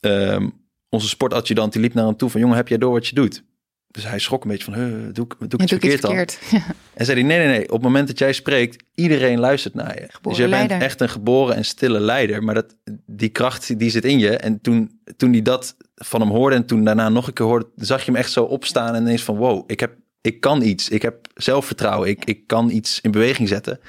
[0.00, 0.48] ehm,
[0.88, 3.44] onze sportadjudant, die liep naar hem toe van, jongen, heb jij door wat je doet?
[3.96, 5.68] Dus hij schrok een beetje van, huh, doe ik, doe ik Ja, iets doe ik
[5.68, 6.14] verkeerd dan?
[6.14, 6.38] verkeerd.
[6.94, 7.64] En zei hij, nee, nee, nee.
[7.64, 10.08] Op het moment dat jij spreekt, iedereen luistert naar je.
[10.22, 10.80] dus jij bent leider.
[10.80, 12.42] echt een geboren en stille leider.
[12.42, 14.36] Maar dat, die kracht, die zit in je.
[14.36, 17.66] En toen, toen hij dat van hem hoorde en toen daarna nog een keer hoorde,
[17.76, 20.88] zag je hem echt zo opstaan en ineens van, wow, ik, heb, ik kan iets.
[20.88, 22.08] Ik heb zelfvertrouwen.
[22.08, 23.80] Ik, ik kan iets in beweging zetten.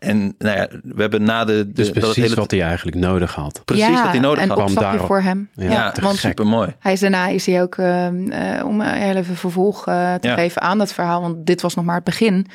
[0.00, 1.52] En nou ja, we hebben na de...
[1.52, 3.62] de Dus precies hele, wat hij eigenlijk nodig had.
[3.64, 4.56] precies ja, wat hij nodig had.
[4.56, 5.06] Kwam daarop.
[5.06, 5.48] voor hem.
[5.54, 6.74] Ja, Ja, want super mooi.
[6.78, 10.34] hij is daarna is hij ook, ehm, eh, om even vervolg eh, te Ja.
[10.34, 12.46] geven aan dat verhaal, want dit was nog maar het begin.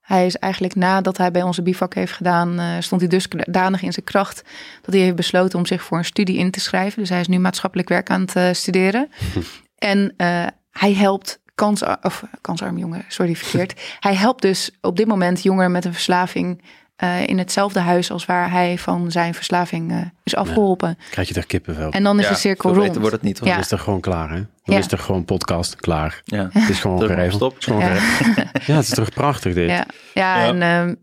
[0.00, 3.92] Hij is eigenlijk nadat hij bij onze bivak heeft gedaan, eh, stond hij dusdanig in
[3.92, 4.42] zijn kracht
[4.82, 7.00] dat hij heeft besloten om zich voor een studie in te schrijven.
[7.00, 9.08] Dus hij is nu maatschappelijk werk aan het eh, studeren.
[9.92, 13.80] en eh, hij helpt kansar of kansarme jongeren, sorry verkeerd.
[14.00, 16.62] hij helpt dus op dit moment jongeren met een verslaving
[16.98, 20.98] eh, in hetzelfde huis als waar hij van zijn verslaving eh, is afgeholpen.
[21.10, 21.90] Krijg je er kippenvel.
[21.90, 22.96] En dan is Ja, de cirkel rond.
[22.96, 23.38] wordt het niet.
[23.38, 23.48] hoor.
[23.48, 23.54] Ja.
[23.54, 24.34] Dan is het gewoon klaar, hè?
[24.34, 24.78] Dan Ja.
[24.78, 26.20] is er gewoon podcast klaar.
[26.24, 26.48] Ja.
[26.52, 27.34] Het is gewoon geregeld.
[27.34, 27.50] stop.
[27.54, 27.94] Het is gewoon Ja.
[27.94, 28.66] geregeld.
[28.66, 29.68] Ja, het is toch prachtig dit?
[29.70, 30.46] Ja, ja, Ja.
[30.46, 30.94] en ehm,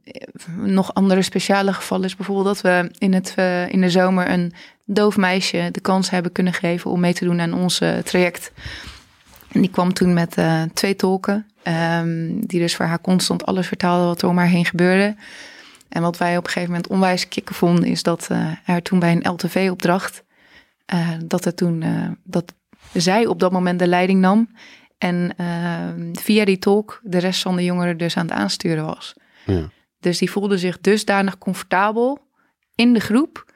[0.72, 4.54] nog andere speciale gevallen is bijvoorbeeld dat we in, het, eh, in de zomer een
[4.86, 8.52] doof meisje de kans hebben kunnen geven om mee te doen aan ons traject.
[9.52, 13.68] En die kwam toen met eh, twee tolken, ehm, die dus voor haar constant alles
[13.68, 15.16] vertaalden wat er om haar heen gebeurde.
[15.90, 19.00] En wat wij op een gegeven moment onwijs kicken vonden, is dat eh, er toen
[19.00, 20.24] bij een LTV-opdracht,
[20.86, 22.54] eh, dat er toen, eh, dat
[22.94, 24.50] zij op dat moment de leiding nam.
[24.98, 25.36] En
[26.14, 29.14] via die tolk de rest van de jongeren dus aan het aansturen was.
[29.46, 29.70] Ja.
[30.00, 32.28] Dus die voelde zich dusdanig comfortabel
[32.76, 33.54] in de groep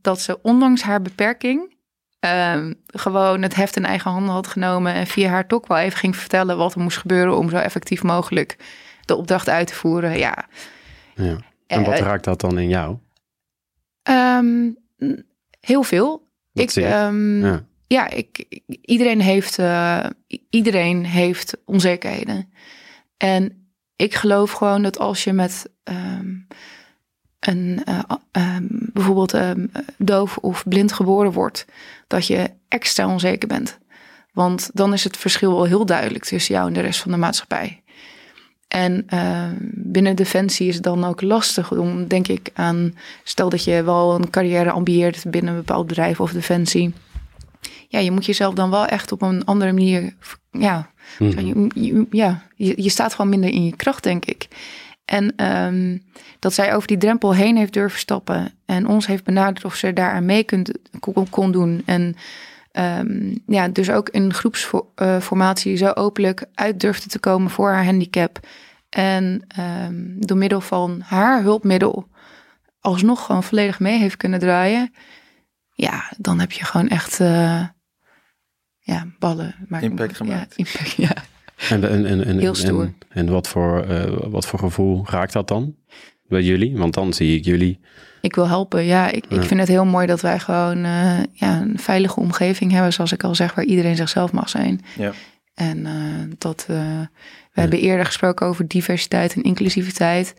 [0.00, 1.76] dat ze ondanks haar beperking
[2.18, 5.98] ehm, gewoon het heft in eigen handen had genomen en via haar tolk wel even
[5.98, 8.56] ging vertellen wat er moest gebeuren om zo effectief mogelijk
[9.04, 10.18] de opdracht uit te voeren.
[10.18, 10.46] Ja.
[11.14, 11.38] Ja.
[11.68, 12.96] En wat Eh, raakt dat dan in jou?
[14.02, 14.70] ehm,
[15.60, 16.26] heel veel.
[16.52, 17.64] Ik, ehm, Ja.
[17.86, 20.06] ja, ik, ik- iedereen, heeft, eh,
[20.50, 22.52] iedereen heeft onzekerheden.
[23.16, 26.34] En ik geloof gewoon dat als je met ehm,
[27.38, 28.56] een, eh,
[28.92, 29.34] bijvoorbeeld
[29.98, 31.64] doof of blind geboren wordt,
[32.06, 33.78] dat je extra onzeker bent.
[34.32, 37.16] Want dan is het verschil wel heel duidelijk tussen jou en de rest van de
[37.16, 37.82] maatschappij.
[38.68, 42.94] En ehm, binnen Defensie is het dan ook lastig om, denk ik, aan...
[43.24, 46.92] Stel dat je wel een carrière ambieert binnen een bepaald bedrijf of Defensie.
[47.88, 50.14] Ja, je moet jezelf dan wel echt op een andere manier...
[50.50, 54.48] Ja, je, je- ja, je, je staat gewoon minder in je kracht, denk ik.
[55.04, 55.98] En ehm,
[56.38, 58.52] dat zij over die drempel heen heeft durven stappen...
[58.66, 61.82] en ons heeft benaderd of ze daaraan mee kunt, kon, kon doen...
[61.84, 62.16] en
[62.78, 68.40] ehm, ja, dus ook in groepsformatie zo openlijk uit durfde te komen voor haar handicap.
[68.88, 72.08] En ehm, door middel van haar hulpmiddel
[72.80, 74.92] alsnog gewoon volledig mee heeft kunnen draaien.
[75.74, 77.66] Ja, dan heb je gewoon echt uh,
[78.78, 79.54] ja, ballen.
[79.68, 80.54] Maar impact gemaakt.
[80.56, 81.14] Ja, impact, ja.
[81.68, 82.82] En, en, en, en, Heel stoer.
[82.82, 85.76] En, en wat, voor, uh, wat voor gevoel raakt dat dan
[86.28, 86.76] bij jullie?
[86.76, 87.80] Want dan zie ik jullie.
[88.20, 89.10] Ik wil helpen, ja.
[89.10, 92.92] Ik, ik vind het heel mooi dat wij gewoon uh, ja, een veilige omgeving hebben,
[92.92, 94.80] zoals ik al zeg, waar iedereen zichzelf mag zijn.
[94.96, 95.12] Ja.
[95.54, 95.92] En uh,
[96.38, 97.10] dat we ja.
[97.52, 100.34] hebben eerder gesproken over diversiteit en inclusiviteit.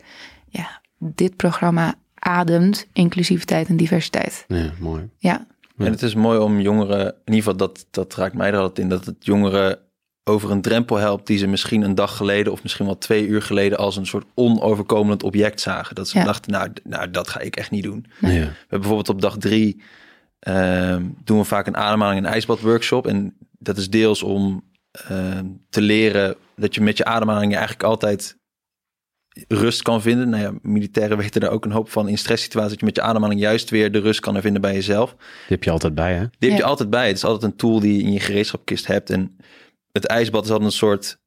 [0.48, 4.44] Ja, dit programma ademt inclusiviteit en diversiteit.
[4.48, 5.08] Ja, mooi.
[5.18, 5.46] Ja.
[5.78, 8.78] En het is mooi om jongeren, in ieder geval dat, dat raakt mij er altijd
[8.78, 9.78] in, dat het jongeren
[10.24, 13.42] over een drempel helpt die ze misschien een dag geleden of misschien wel twee uur
[13.42, 15.94] geleden als een soort onoverkomend object zagen.
[15.94, 16.24] Dat ze Ja.
[16.24, 18.06] dachten, nou, nou, dat ga ik echt niet doen.
[18.20, 18.28] Ja.
[18.28, 19.82] We hebben bijvoorbeeld op dag drie
[20.38, 23.06] ehm, doen we vaak een ademhaling en ijsbad workshop.
[23.06, 27.86] En dat is deels om ehm, te leren dat je met je ademhaling je eigenlijk
[27.88, 28.38] altijd
[29.48, 30.28] rust kan vinden.
[30.28, 32.70] Nou ja, militairen weten daar ook een hoop van in stresssituaties.
[32.70, 35.10] Dat je met je ademhaling juist weer de rust kan vinden bij jezelf.
[35.10, 36.18] Die heb je altijd bij, hè?
[36.38, 36.70] Die heb je Ja.
[36.70, 37.06] altijd bij.
[37.06, 39.10] Het is altijd een tool die je in je gereedschapkist hebt.
[39.10, 39.36] En
[39.92, 41.18] het ijsbad is altijd een soort...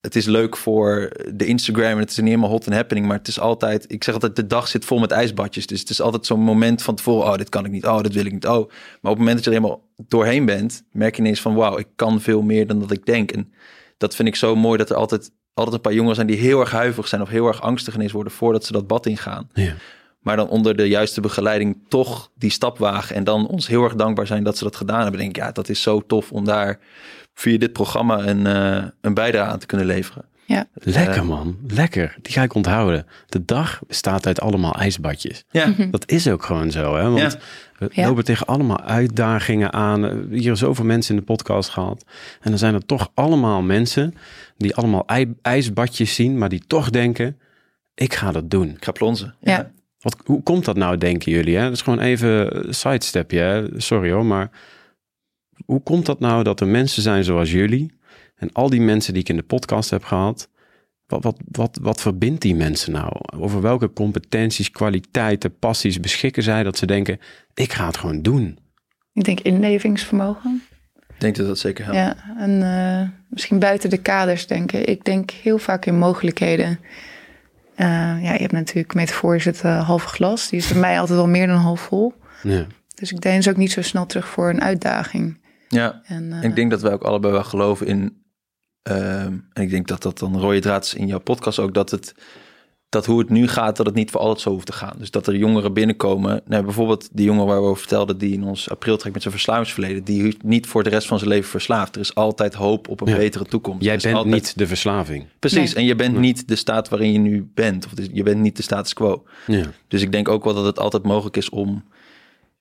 [0.00, 3.06] Het is leuk voor de Instagram en het is niet helemaal hot and happening.
[3.06, 3.92] Maar het is altijd...
[3.92, 5.66] Ik zeg altijd, de dag zit vol met ijsbadjes.
[5.66, 7.30] Dus het is altijd zo'n moment van tevoren.
[7.30, 7.86] Oh, dit kan ik niet.
[7.86, 8.46] Oh, dit wil ik niet.
[8.46, 8.68] Oh.
[9.00, 10.84] Maar op het moment dat je er helemaal doorheen bent...
[10.92, 11.54] merk je ineens van...
[11.54, 13.32] Wauw, ik kan veel meer dan dat ik denk.
[13.32, 13.52] En
[13.96, 16.26] dat vind ik zo mooi dat er altijd, altijd een paar jongeren zijn...
[16.26, 18.32] die heel erg huiverig zijn of heel erg angstig ineens worden...
[18.32, 19.50] voordat ze dat bad ingaan.
[19.52, 19.74] Ja.
[20.18, 23.16] Maar dan onder de juiste begeleiding toch die stap wagen.
[23.16, 25.20] En dan ons heel erg dankbaar zijn dat ze dat gedaan hebben.
[25.20, 26.80] Denk ik, ja, dat is zo tof om daar
[27.38, 30.24] via dit programma een, eh, een bijdrage aan te kunnen leveren.
[30.80, 31.56] Lekker, Eh, man.
[31.68, 32.16] Lekker.
[32.22, 33.06] Die ga ik onthouden.
[33.26, 35.44] De dag bestaat uit allemaal ijsbadjes.
[35.50, 37.02] Ja, Dat is ook gewoon zo, hè?
[37.10, 37.38] Want Ja.
[37.78, 38.06] we Ja.
[38.06, 40.02] lopen tegen allemaal uitdagingen aan.
[40.04, 42.04] Hier hebben zoveel mensen in de podcast gehad.
[42.40, 44.14] En dan zijn er toch allemaal mensen
[44.56, 47.38] die allemaal ij- ijsbadjes zien, maar die toch denken:
[47.94, 48.68] ik ga dat doen.
[48.68, 49.34] ik ga plonzen.
[49.40, 49.70] Ja.
[50.00, 51.56] Wat, hoe komt dat nou, denken jullie?
[51.56, 51.62] Hè?
[51.62, 53.38] Dat is gewoon even een sidestepje.
[53.38, 53.64] Hè?
[53.76, 54.50] Sorry hoor, maar
[55.64, 57.92] hoe komt dat nou dat er mensen zijn zoals jullie
[58.36, 60.48] en al die mensen die ik in de podcast heb gehad?
[61.06, 63.12] Wat, wat, wat, wat verbindt die mensen nou?
[63.36, 67.20] Over welke competenties, kwaliteiten, passies beschikken zij dat ze denken:
[67.54, 68.58] ik ga het gewoon doen?
[69.12, 70.62] Ik denk inlevingsvermogen.
[70.94, 71.98] Ik denk dat dat zeker helpt.
[71.98, 74.86] Ja, en eh, misschien buiten de kaders denken.
[74.86, 76.80] Ik denk heel vaak in mogelijkheden.
[77.74, 77.86] Eh,
[78.22, 80.48] ja, je hebt natuurlijk metaforisch het eh, halve glas.
[80.48, 82.14] Die is bij mij altijd wel meer dan half vol.
[82.42, 82.66] Ja.
[82.94, 85.40] Dus ik deins ook niet zo snel terug voor een uitdaging.
[85.68, 88.22] Ja, En, eh, ik denk dat wij ook allebei wel geloven in...
[88.82, 91.74] ehm, en ik denk dat dat dan rode draad is in jouw podcast ook...
[91.74, 92.14] dat het
[92.90, 94.94] dat hoe het nu gaat, dat het niet voor altijd zo hoeft te gaan.
[94.98, 96.40] Dus dat er jongeren binnenkomen.
[96.46, 98.18] Nou, bijvoorbeeld die jongen waar we over vertelden...
[98.18, 100.04] die in ons april trekt met zijn verslavingsverleden...
[100.04, 101.94] die niet voor de rest van zijn leven verslaafd.
[101.94, 103.16] Er is altijd hoop op een Ja.
[103.16, 103.84] betere toekomst.
[103.84, 105.26] Jij bent altijd- niet de verslaving.
[105.38, 105.82] Precies, Nee.
[105.82, 106.20] en je bent Nee.
[106.20, 107.86] niet de staat waarin je nu bent.
[107.86, 109.24] Of je bent niet de status quo.
[109.46, 109.64] Ja.
[109.88, 111.84] Dus ik denk ook wel dat het altijd mogelijk is om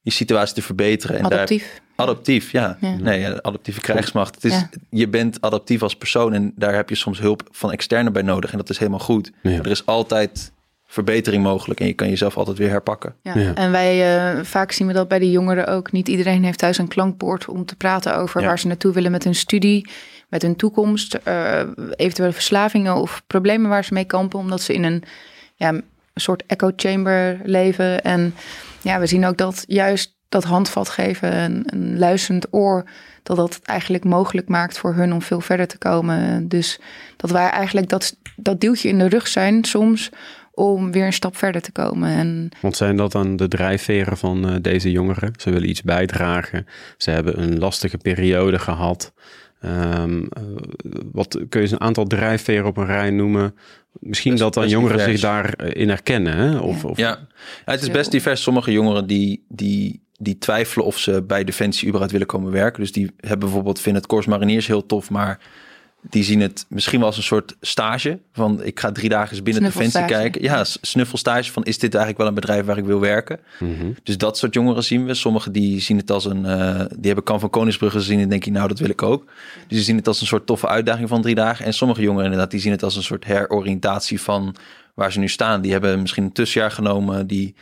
[0.01, 1.17] je situatie te verbeteren.
[1.19, 1.51] En Daar,
[1.97, 2.51] adaptief.
[2.51, 2.77] ja.
[2.81, 2.95] Ja.
[2.99, 4.35] Nee, adaptieve krijgsmacht.
[4.35, 4.69] Het is, Ja.
[4.89, 8.51] Je bent adaptief als persoon en daar heb je soms hulp van externe bij nodig.
[8.51, 9.31] En dat is helemaal goed.
[9.41, 9.51] Ja.
[9.51, 10.51] Er is altijd
[10.89, 13.15] verbetering mogelijk en je kan jezelf altijd weer herpakken.
[13.21, 13.37] Ja.
[13.39, 13.53] Ja.
[13.53, 15.91] En wij, eh, vaak zien we dat bij de jongeren ook.
[15.91, 18.47] Niet iedereen heeft thuis een klankbord om te praten over Ja.
[18.47, 19.89] waar ze naartoe willen met hun studie,
[20.29, 21.59] met hun toekomst, eh,
[21.95, 25.03] eventuele verslavingen of problemen waar ze mee kampen, omdat ze in een,
[25.55, 25.83] ja, een
[26.13, 28.01] soort echo chamber leven.
[28.03, 28.35] En
[28.81, 32.83] ja, we zien ook dat juist dat handvat geven, een, een luisterend oor,
[33.23, 36.47] dat dat het eigenlijk mogelijk maakt voor hun om veel verder te komen.
[36.47, 36.79] Dus
[37.17, 40.09] dat wij eigenlijk dat, dat duwtje in de rug zijn soms
[40.51, 42.09] om weer een stap verder te komen.
[42.09, 45.33] En Want zijn dat dan de drijfveren van eh, deze jongeren?
[45.37, 46.67] Ze willen iets bijdragen.
[46.97, 49.13] Ze hebben een lastige periode gehad.
[49.61, 50.41] Ehm, eh,
[51.11, 53.55] wat kun je eens een aantal drijfveren op een rij noemen?
[53.99, 55.19] Misschien Best- dat dan jongeren divers.
[55.21, 56.37] zich daarin herkennen.
[56.37, 56.57] Hè?
[56.57, 56.87] Of, Ja.
[56.89, 57.27] of, Ja,
[57.65, 58.41] het is best divers.
[58.41, 62.81] Sommige jongeren die, die, die twijfelen of ze bij Defensie überhaupt willen komen werken.
[62.81, 65.39] Dus die hebben bijvoorbeeld, vinden het Corps Mariniers heel tof, maar
[66.01, 68.19] die zien het misschien wel als een soort stage.
[68.33, 70.41] Van ik ga drie dagen eens binnen Defensie kijken.
[70.41, 73.39] Ja, snuffelstage van is dit eigenlijk wel een bedrijf waar ik wil werken?
[73.59, 73.91] Mhm.
[74.03, 75.13] Dus dat soort jongeren zien we.
[75.13, 78.51] Sommigen die zien het als een, eh, die hebben Kan van Koningsbrugge gezien en denken,
[78.51, 79.25] nou dat wil ik ook.
[79.67, 81.65] Dus die zien het als een soort toffe uitdaging van drie dagen.
[81.65, 84.55] En sommige jongeren inderdaad, die zien het als een soort heroriëntatie van
[84.93, 85.61] waar ze nu staan.
[85.61, 87.55] Die hebben misschien een tussenjaar genomen, die,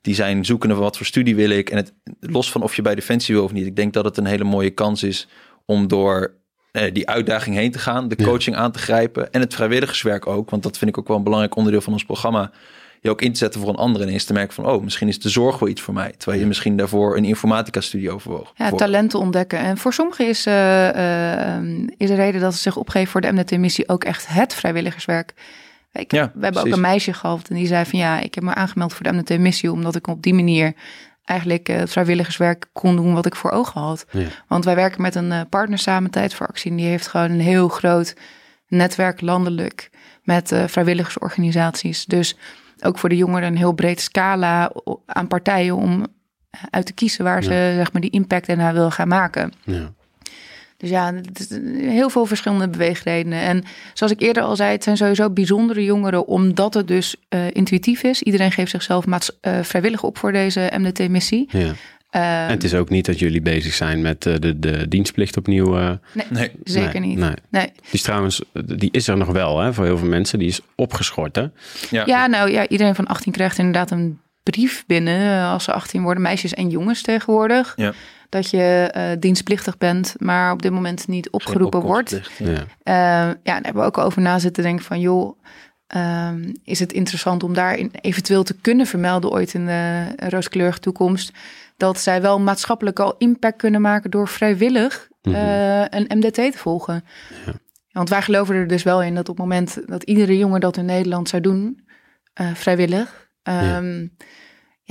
[0.00, 1.70] die zijn zoekende van wat voor studie wil ik.
[1.70, 4.16] En het, los van of je bij Defensie wil of niet, ik denk dat het
[4.16, 5.28] een hele mooie kans is
[5.66, 6.34] om door
[6.72, 8.24] eh, die uitdaging heen te gaan, de Ja.
[8.24, 10.50] coaching aan te grijpen en het vrijwilligerswerk ook.
[10.50, 12.50] Want dat vind ik ook wel een belangrijk onderdeel van ons programma
[13.00, 14.02] je ook in te zetten voor een ander.
[14.02, 16.14] En eens te merken van, oh, misschien is de zorg wel iets voor mij.
[16.16, 18.52] Terwijl je misschien daarvoor een informatica-studie overwoog.
[18.54, 19.58] Ja, talenten ontdekken.
[19.58, 23.32] En voor sommigen is, uh, uh, is de reden dat ze zich opgeven voor de
[23.32, 25.32] MNT-missie ook echt het vrijwilligerswerk.
[25.92, 28.44] Ik, ja, we hebben ook een meisje gehad en die zei van ja, ik heb
[28.44, 30.74] me aangemeld voor de MNT-missie omdat ik op die manier
[31.24, 34.06] eigenlijk uh, vrijwilligerswerk kon doen wat ik voor ogen had.
[34.10, 34.26] Ja.
[34.48, 36.70] Want wij werken met een partner samen, Tijd voor Actie.
[36.70, 38.14] En die heeft gewoon een heel groot
[38.68, 39.90] netwerk landelijk
[40.22, 42.04] met uh, vrijwilligersorganisaties.
[42.04, 42.36] Dus
[42.80, 44.72] ook voor de jongeren een heel breed scala
[45.06, 46.06] aan partijen om
[46.70, 49.52] uit te kiezen waar ze zeg maar die impact erna wil gaan maken.
[49.64, 49.92] Ja.
[50.80, 51.14] Dus ja,
[51.76, 53.40] heel veel verschillende beweegredenen.
[53.40, 53.64] En
[53.94, 58.02] zoals ik eerder al zei, het zijn sowieso bijzondere jongeren, omdat het dus uh, intuïtief
[58.02, 58.22] is.
[58.22, 61.48] Iedereen geeft zichzelf maats, uh, vrijwillig op voor deze MDT-missie.
[61.48, 61.74] Ja.
[62.14, 65.36] Um, en het is ook niet dat jullie bezig zijn met uh, de, de dienstplicht
[65.36, 65.78] opnieuw.
[65.78, 67.18] Uh, nee, nee, zeker niet.
[67.18, 67.34] Nee.
[67.48, 67.72] nee.
[67.74, 70.38] Die is trouwens, die is er nog wel hè, voor heel veel mensen.
[70.38, 71.46] Die is opgeschort hè?
[71.90, 72.02] Ja.
[72.06, 76.22] ja, nou ja, iedereen van 18 krijgt inderdaad een brief binnen als ze 18 worden.
[76.22, 77.72] Meisjes en jongens tegenwoordig.
[77.76, 77.92] Ja.
[78.30, 82.20] Dat je uh, dienstplichtig bent, maar op dit moment niet opgeroepen wordt.
[82.38, 82.66] Ja.
[82.82, 85.38] ja, daar hebben we ook over na zitten denken van joh...
[85.96, 91.32] Um, is het interessant om daar eventueel te kunnen vermelden ooit in de rooskleurige toekomst
[91.76, 95.34] dat zij wel maatschappelijk al impact kunnen maken door vrijwillig mm
[95.90, 97.04] een MDT te volgen.
[97.46, 97.52] Ja.
[97.92, 100.76] Want wij geloven er dus wel in dat op het moment dat iedere jongen dat
[100.76, 101.86] in Nederland zou doen,
[102.40, 103.54] uh, vrijwillig, um,
[104.00, 104.08] ja.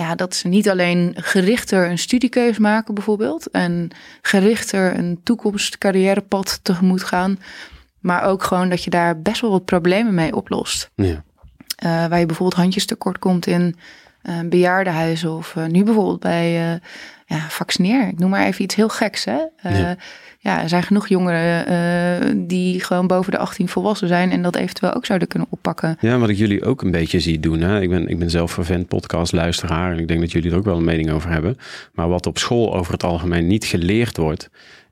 [0.04, 0.16] Ja.
[0.16, 3.90] dat ze niet alleen gerichter een studiekeus maken bijvoorbeeld en
[4.22, 7.40] gerichter een toekomst carrièrepad tegemoet gaan,
[8.00, 10.90] maar ook gewoon dat je daar best wel wat problemen mee oplost.
[10.96, 11.06] Ja.
[11.06, 13.76] Uh, waar je bijvoorbeeld handjes tekort komt in
[14.24, 16.80] uh, bejaardenhuizen of uh, nu bijvoorbeeld bij
[17.30, 18.08] ja, vaccineer.
[18.08, 19.26] Ik noem maar even iets heel geks.
[19.26, 19.38] Hè?
[19.64, 19.96] Ja.
[20.40, 20.62] ja.
[20.62, 25.06] er zijn genoeg jongeren die gewoon boven de 18 volwassen zijn en dat eventueel ook
[25.06, 25.98] zouden kunnen oppakken.
[26.02, 27.62] Ja, wat ik jullie ook een beetje zie doen.
[27.62, 27.82] Hè?
[27.82, 30.78] Ik, ben, ik ben zelf vervent podcastluisteraar en ik denk dat jullie er ook wel
[30.78, 31.58] een mening over hebben.
[31.94, 34.50] Maar wat op school over het algemeen niet geleerd wordt,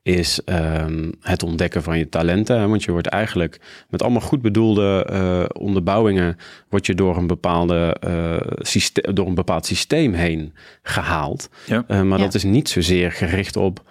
[0.08, 2.70] is um, het ontdekken van je talenten.
[2.70, 6.38] Want je wordt eigenlijk met allemaal goed bedoelde uh, onderbouwingen,
[6.70, 10.54] word je door een, bepaalde, uh, systeem, door een bepaald systeem heen
[10.84, 11.50] gehaald.
[11.66, 11.84] Ja.
[11.88, 12.24] Uh, maar ja.
[12.24, 13.84] dat is niet zozeer gericht op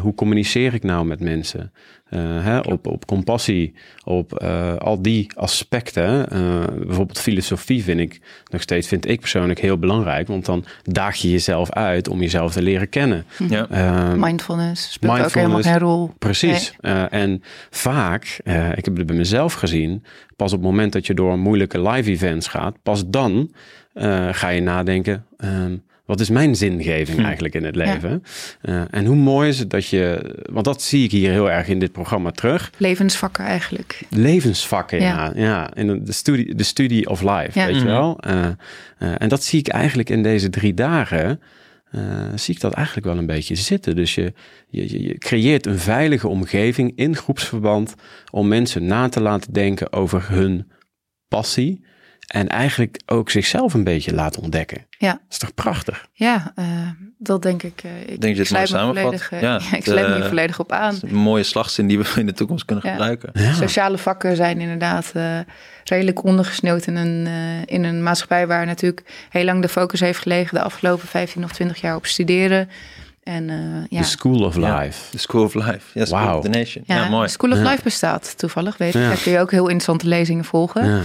[0.00, 1.72] hoe communiceer ik nou met mensen.
[2.14, 6.26] Uh, hè, op, op compassie, op uh, al die aspecten.
[6.32, 10.28] Uh, bijvoorbeeld filosofie vind ik nog steeds, vind ik persoonlijk heel belangrijk.
[10.28, 13.24] Want dan daag je jezelf uit om jezelf te leren kennen.
[13.48, 13.66] Ja.
[14.16, 16.14] mindfulness speelt mindfulness, ook helemaal geen rol.
[16.18, 16.74] Precies.
[16.80, 17.04] Nee.
[17.04, 18.24] en vaak,
[18.74, 20.04] ik heb het bij mezelf gezien,
[20.36, 23.50] pas op het moment dat je door moeilijke live events gaat, pas dan
[24.30, 25.26] ga je nadenken.
[25.38, 27.24] Um, wat is mijn zingeving hm.
[27.24, 28.22] eigenlijk in het leven?
[28.62, 28.72] Ja.
[28.72, 31.68] Uh, en hoe mooi is het dat je, want dat zie ik hier heel erg
[31.68, 32.72] in dit programma terug.
[32.76, 34.00] Levensvakken eigenlijk.
[34.10, 35.32] Levensvakken, ja.
[35.34, 37.66] Ja, de studie, de studie of life, ja.
[37.66, 38.18] weet je wel.
[38.26, 38.46] Uh,
[38.98, 41.40] uh, en dat zie ik eigenlijk in deze drie dagen.
[42.34, 43.96] Zie ik dat eigenlijk wel een beetje zitten.
[43.96, 44.32] Dus je,
[44.68, 47.94] je, je creëert een veilige omgeving in groepsverband
[48.30, 50.70] om mensen na te laten denken over hun
[51.28, 51.84] passie,
[52.26, 54.86] en eigenlijk ook zichzelf een beetje laten ontdekken.
[54.98, 55.10] Ja.
[55.10, 56.06] Dat is toch prachtig?
[56.12, 56.66] Ja, uh,
[57.18, 57.82] dat denk ik.
[57.84, 60.72] Uh, ik denk je het mooi Volledig, uh, ja, ik sluit me hier volledig op
[60.72, 60.98] aan.
[61.02, 62.90] Een mooie slagzin die we in de toekomst kunnen ja.
[62.90, 63.30] gebruiken.
[63.32, 63.52] Ja.
[63.52, 65.12] Sociale vakken zijn inderdaad
[65.84, 67.26] redelijk ondergesneeuwd in een,
[67.66, 71.52] in een maatschappij waar natuurlijk heel lang de focus heeft gelegen de afgelopen 15 of
[71.52, 72.68] 20 jaar op studeren.
[73.22, 73.46] En,
[73.88, 74.00] ja.
[74.00, 75.10] The School of Life.
[75.10, 75.80] The School of Life.
[75.98, 76.36] Ja, School wow.
[76.36, 76.84] of the Nation.
[76.86, 77.28] Ja, mooi.
[77.28, 79.00] School of Life bestaat toevallig, weet ik.
[79.00, 81.04] Daar kun je ook heel interessante lezingen volgen.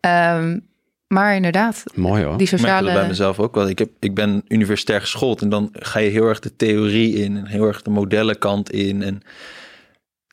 [0.00, 0.68] Um,
[1.06, 2.38] maar inderdaad, Mooi hoor.
[2.38, 2.88] die sociale...
[2.88, 3.68] Ik bij mezelf ook wel.
[3.68, 7.36] Ik, heb, ik ben universitair geschoold en dan ga je heel erg de theorie in
[7.36, 9.02] en heel erg de modellenkant in.
[9.02, 9.22] En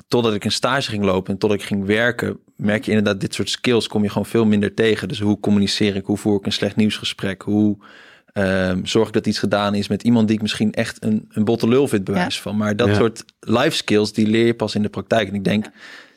[0.08, 3.34] totdat ik een stage ging lopen en totdat ik ging werken, merk je inderdaad dit
[3.34, 5.08] soort skills kom je gewoon veel minder tegen.
[5.08, 7.78] Dus hoe communiceer ik, hoe voer ik een slecht nieuwsgesprek, hoe
[8.34, 11.44] um, zorg ik dat iets gedaan is met iemand die ik misschien echt een, een
[11.44, 12.58] botte lul vind bewijs van.
[12.58, 15.28] Maar dat soort life skills, die leer je pas in de praktijk.
[15.28, 15.66] En ik denk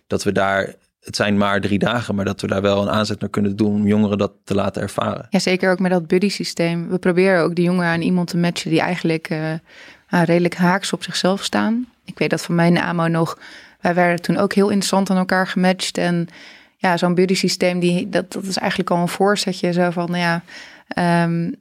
[0.06, 3.20] dat we daar het zijn maar drie dagen, maar dat we daar wel een aanzet
[3.20, 5.26] naar kunnen doen om jongeren dat te laten ervaren.
[5.30, 6.88] Ja, zeker ook met dat buddy systeem.
[6.88, 9.52] We proberen ook de jongeren aan iemand te matchen die eigenlijk uh,
[10.08, 11.86] redelijk haaks op zichzelf staan.
[12.04, 13.38] Ik weet dat van mijn AMO nog,
[13.80, 15.98] wij werden toen ook heel interessant aan elkaar gematcht.
[15.98, 16.28] En
[16.76, 19.72] ja, zo'n buddy systeem, die, dat, dat is eigenlijk al een voorzetje.
[19.72, 20.42] Zo van, nou ja,
[21.24, 21.54] um,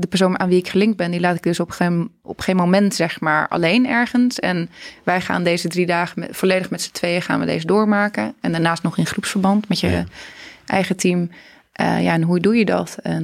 [0.00, 2.56] de persoon aan wie ik gelinkt ben, die laat ik dus op geen, op geen
[2.56, 4.38] moment zeg maar alleen ergens.
[4.38, 4.70] En
[5.04, 8.34] wij gaan deze drie dagen met, volledig met z'n tweeën gaan we deze doormaken.
[8.40, 10.04] En daarnaast nog in groepsverband met je
[10.66, 11.30] eigen team.
[11.80, 12.98] Uh, ja, en hoe doe je dat?
[13.02, 13.22] En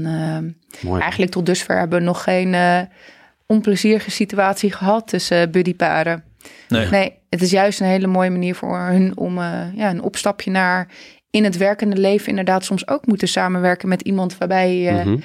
[0.84, 2.80] uh, eigenlijk tot dusver hebben we nog geen uh,
[3.46, 6.24] onplezierige situatie gehad tussen buddyparen.
[6.68, 6.88] Nee.
[6.88, 9.38] nee, het is juist een hele mooie manier voor hun om
[9.74, 10.88] ja, een opstapje naar
[11.30, 15.16] in het werkende leven inderdaad soms ook moeten samenwerken met iemand waarbij je Mhm.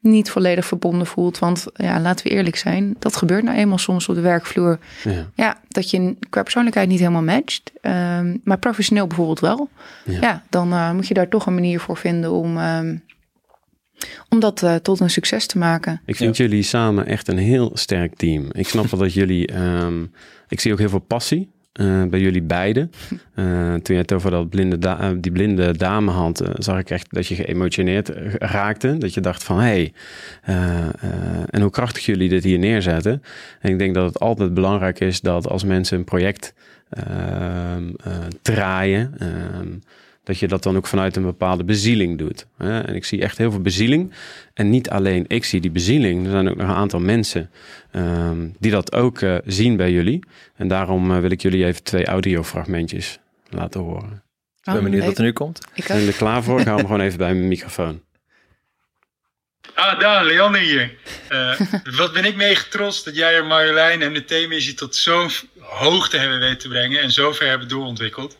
[0.00, 1.38] Niet volledig verbonden voelt.
[1.38, 4.78] Want ja, laten we eerlijk zijn, dat gebeurt nou eenmaal soms op de werkvloer.
[5.04, 5.26] Ja.
[5.34, 7.72] Ja, dat je qua persoonlijkheid niet helemaal matcht.
[7.80, 9.68] Ehm, maar professioneel bijvoorbeeld wel.
[10.04, 10.20] Ja.
[10.20, 12.96] Ja, dan eh, moet je daar toch een manier voor vinden om, ehm,
[14.28, 16.00] om dat eh, tot een succes te maken.
[16.04, 18.48] Ik vind jullie samen echt een heel sterk team.
[18.52, 19.46] Ik snap wel dat jullie.
[19.46, 20.02] ehm,
[20.48, 22.90] ik zie ook heel veel passie eh, bij jullie beiden.
[23.36, 26.90] Eh, toen je het over dat blinde da- eh, die blinde dame had, zag ik
[26.90, 28.08] echt dat je geëmotioneerd
[28.38, 28.98] raakte.
[28.98, 29.92] Dat je dacht van hé,
[30.42, 30.62] hey,
[31.50, 33.22] en hoe krachtig jullie dit hier neerzetten.
[33.60, 36.54] En ik denk dat het altijd belangrijk is dat als mensen een project
[36.90, 38.12] ehm, eh,
[38.42, 39.14] draaien.
[40.26, 42.46] Dat je dat dan ook vanuit een bepaalde bezieling doet.
[42.56, 42.80] Hè?
[42.80, 44.12] En ik zie echt heel veel bezieling.
[44.54, 46.24] En niet alleen ik zie die bezieling.
[46.24, 47.50] Er zijn ook nog een aantal mensen
[47.92, 50.24] ehm, die dat ook eh, zien bij jullie.
[50.56, 53.18] En daarom eh, wil ik jullie even twee audiofragmentjes
[53.50, 54.22] laten horen.
[54.62, 55.66] Ik ben benieuwd wat er nu komt.
[55.74, 56.60] Ik Zijn jullie er klaar voor?
[56.60, 58.00] Ik hou hem gewoon even bij mijn microfoon.
[59.74, 60.94] Ah, Daan, Leander hier.
[61.28, 61.60] Eh,
[61.96, 66.16] wat ben ik mee getrost dat jij er Marjolein en de theemissie tot zo'n hoogte
[66.16, 68.36] hebben weten te brengen en zo ver hebben doorontwikkeld.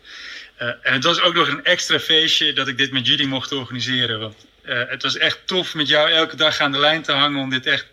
[0.56, 3.52] Eh, en het was ook nog een extra feestje dat ik dit met jullie mocht
[3.52, 4.20] organiseren.
[4.20, 7.40] Want eh, het was echt tof met jou elke dag aan de lijn te hangen
[7.40, 7.86] om dit echt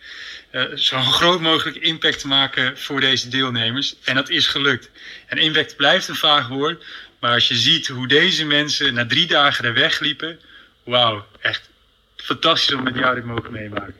[0.50, 3.96] eh, zo groot mogelijk impact te maken voor deze deelnemers.
[4.04, 4.90] En dat is gelukt.
[5.28, 6.86] En impact blijft een vaag woord,
[7.20, 10.40] maar als je ziet hoe deze mensen na drie dagen er wegliepen,
[10.84, 11.70] wauw, echt
[12.16, 13.96] fantastisch om met jou dit mogen meemaken.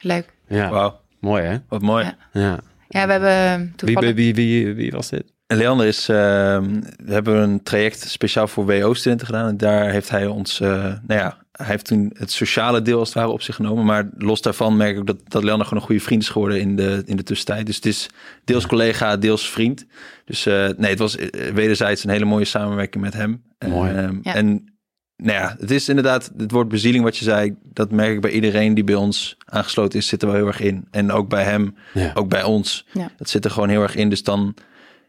[0.00, 0.28] Leuk.
[0.48, 1.56] Ja, Wauw, mooi hè?
[1.68, 2.04] wat mooi.
[2.04, 2.16] Ja.
[2.32, 2.60] Ja.
[2.88, 4.14] Ja, we hebben toevallig...
[4.14, 5.24] wie, wie, wie, wie was dit?
[5.48, 9.48] En Leander is, ehm, we hebben een traject speciaal voor WO-studenten gedaan.
[9.48, 13.08] En daar heeft hij ons, eh, nou ja, hij heeft toen het sociale deel als
[13.08, 13.84] het ware op zich genomen.
[13.84, 16.76] Maar los daarvan merk ik dat, dat Leander gewoon een goede vriend is geworden in
[16.76, 17.66] de, in de tussentijd.
[17.66, 18.08] Dus het is
[18.44, 19.86] deels collega, deels vriend.
[20.24, 23.42] Dus eh, nee, het was eh, wederzijds een hele mooie samenwerking met hem.
[23.68, 23.92] Mooi.
[23.92, 24.34] Ehm, Ja.
[24.34, 24.74] En
[25.16, 27.54] nou ja, het is inderdaad het woord bezieling wat je zei.
[27.62, 30.60] Dat merk ik bij iedereen die bij ons aangesloten is, zit er wel heel erg
[30.60, 30.86] in.
[30.90, 32.10] En ook bij hem, Ja.
[32.14, 32.86] ook bij ons.
[32.92, 33.10] Ja.
[33.16, 34.08] Dat zit er gewoon heel erg in.
[34.08, 34.54] Dus dan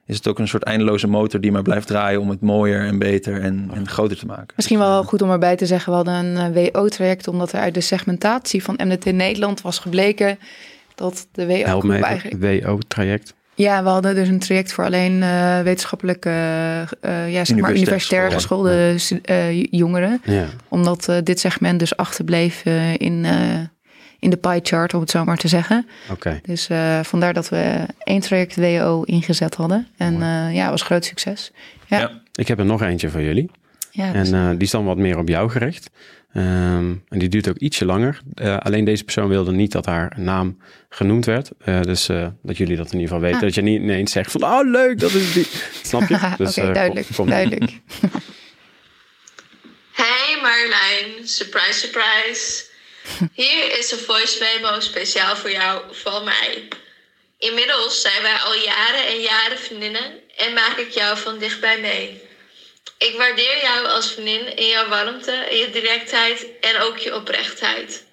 [0.10, 3.00] is het ook een soort eindeloze motor die maar blijft draaien om het mooier en
[3.00, 4.54] beter en, en groter te maken.
[4.56, 7.28] Misschien wel goed om erbij te zeggen, we hadden een eh, WO-traject...
[7.28, 10.40] omdat er uit de segmentatie van MDT Nederland was gebleken...
[10.96, 12.08] dat de Help me even.
[12.08, 12.64] eigenlijk...
[12.66, 13.34] WO-traject.
[13.56, 16.30] Ja, we hadden dus een traject voor alleen eh, wetenschappelijke,
[17.02, 18.96] eh, ja, zeg maar Universitair geschoolde.
[19.24, 20.22] eh, jongeren.
[20.24, 20.46] Ja.
[20.68, 23.32] Omdat eh, dit segment dus achterbleef eh, in, eh,
[24.20, 25.88] in de pie chart, om het zo maar te zeggen.
[26.12, 26.40] Oké.
[26.44, 29.88] Dus eh, vandaar dat we één traject WO ingezet hadden.
[29.98, 31.52] En eh, ja, het was groot succes.
[31.88, 32.22] Ja, ja.
[32.34, 33.50] Ik heb er nog eentje voor jullie.
[33.94, 35.90] En eh, die is dan wat meer op jou gericht.
[36.34, 38.22] Ehm, en die duurt ook ietsje langer.
[38.34, 40.58] Eh, alleen deze persoon wilde niet dat haar naam
[40.90, 41.52] genoemd werd.
[41.60, 43.38] Eh, dus eh, dat jullie dat in ieder geval weten.
[43.38, 43.44] Ah.
[43.44, 45.48] Dat je niet ineens zegt van, oh leuk, dat is die.
[45.84, 46.16] Snap je?
[46.26, 47.06] Oké, Dus, eh, duidelijk.
[47.08, 47.72] kom- kom- duidelijk.
[49.92, 52.66] Hey Marjolein, surprise, surprise.
[53.34, 56.68] Hier is een voice memo speciaal voor jou van mij.
[57.38, 62.22] Inmiddels zijn wij al jaren en jaren vriendinnen en maak ik jou van dichtbij mee.
[62.98, 68.04] Ik waardeer jou als vriendin in jouw warmte, je directheid en ook je oprechtheid.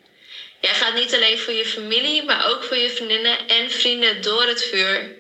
[0.61, 4.47] Jij gaat niet alleen voor je familie, maar ook voor je vriendinnen en vrienden door
[4.47, 5.17] het vuur.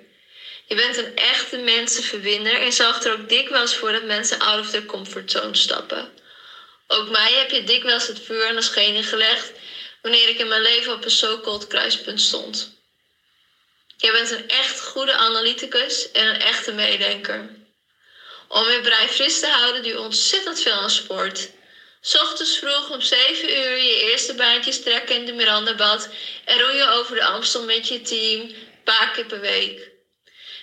[0.67, 4.71] Je bent een echte mensenverbinder en zorgt er ook dikwijls voor dat mensen out of
[4.71, 6.13] their comfortzone stappen.
[6.87, 9.53] Ook mij heb je dikwijls het vuur aan de schenen gelegd
[10.03, 12.75] wanneer ik in mijn leven op een so-called kruispunt stond.
[13.97, 17.51] Je bent een echt goede analyticus en een echte meedenker.
[18.49, 21.51] Om je brein fris te houden doe je ontzettend veel aan sport.
[22.13, 26.09] ochtends vroeg om 7 uur je eerste baantjes trekken in de Mirandabad
[26.45, 29.96] en roeien over de Amstel met je team, een paar keer per week.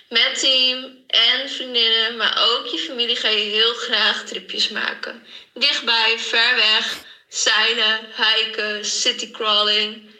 [0.08, 5.26] Met team en vriendinnen, maar ook je familie ga je heel graag tripjes maken.
[5.54, 6.98] Dichtbij, ver weg,
[7.28, 10.12] zeilen, hiken, citycrawling.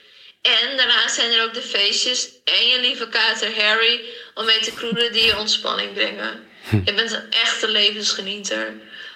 [0.43, 4.05] En daarnaast zijn er ook de feestjes en je lieve kater Harry
[4.35, 6.49] om mee te kroelen die je ontspanning brengen.
[6.85, 8.74] Je bent een echte levensgenieter.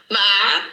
[0.09, 0.69] Maar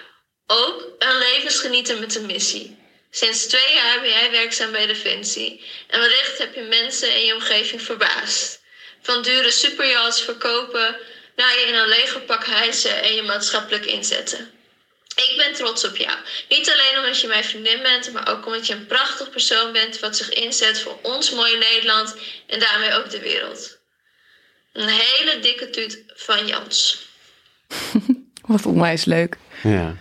[0.48, 2.78] ook een levensgenieter met een missie.
[3.12, 5.64] Sinds twee jaar ben jij werkzaam bij Defensie.
[5.88, 8.64] En wellicht heb je mensen in je omgeving verbaasd.
[9.06, 10.96] Van dure superyachts verkopen
[11.36, 14.50] naar je in een legerpak hijsen en je maatschappelijk inzetten.
[15.16, 16.18] Ik ben trots op jou.
[16.50, 20.00] Niet alleen omdat je mijn vriendin bent, maar ook omdat je een prachtig persoon bent
[20.00, 22.16] wat zich inzet voor ons mooie Nederland
[22.48, 23.78] en daarmee ook de wereld.
[24.74, 27.08] Een hele dikke tuut van Jans.
[28.42, 29.38] Wat onwijs leuk.
[29.64, 29.96] Ja.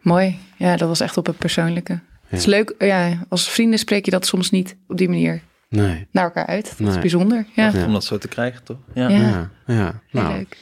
[0.00, 0.38] Mooi.
[0.58, 2.00] Ja, dat was echt op het persoonlijke.
[2.26, 2.74] Het is leuk.
[2.78, 5.42] Ja, als vrienden spreek je dat soms niet op die manier
[5.72, 6.06] Nee.
[6.10, 6.68] naar elkaar uit.
[6.68, 6.88] Dat Nee.
[6.88, 7.46] is bijzonder.
[7.54, 7.84] Ja, Ja.
[7.84, 8.78] Om dat zo te krijgen, toch?
[8.94, 9.08] Ja.
[9.08, 9.18] Ja.
[9.18, 9.50] Ja.
[9.66, 10.00] ja.
[10.06, 10.56] heel Nou, leuk.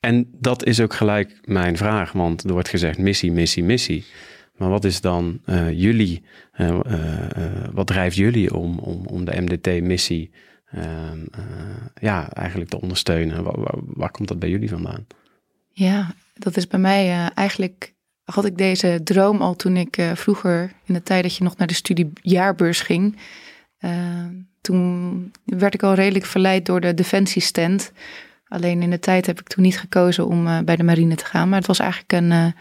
[0.00, 4.04] En dat is ook gelijk mijn vraag, want er wordt gezegd missie, missie, missie.
[4.56, 6.22] Maar wat is dan uh, jullie,
[6.56, 7.04] uh, uh,
[7.72, 10.30] wat drijft jullie om, om, om de MDT-missie
[10.70, 11.18] ehm,
[12.00, 13.42] ja, eigenlijk te ondersteunen?
[13.42, 15.06] Waar, waar, waar, komt dat bij jullie vandaan?
[15.72, 17.94] Ja, dat is bij mij eigenlijk,
[18.24, 21.66] had ik deze droom al toen ik vroeger, in de tijd dat je nog naar
[21.66, 23.16] de studiejaarbeurs ging,
[24.60, 27.92] toen werd ik al redelijk verleid door de defensiestand.
[28.48, 31.48] Alleen in de tijd heb ik toen niet gekozen om bij de marine te gaan.
[31.48, 32.54] Maar het was eigenlijk een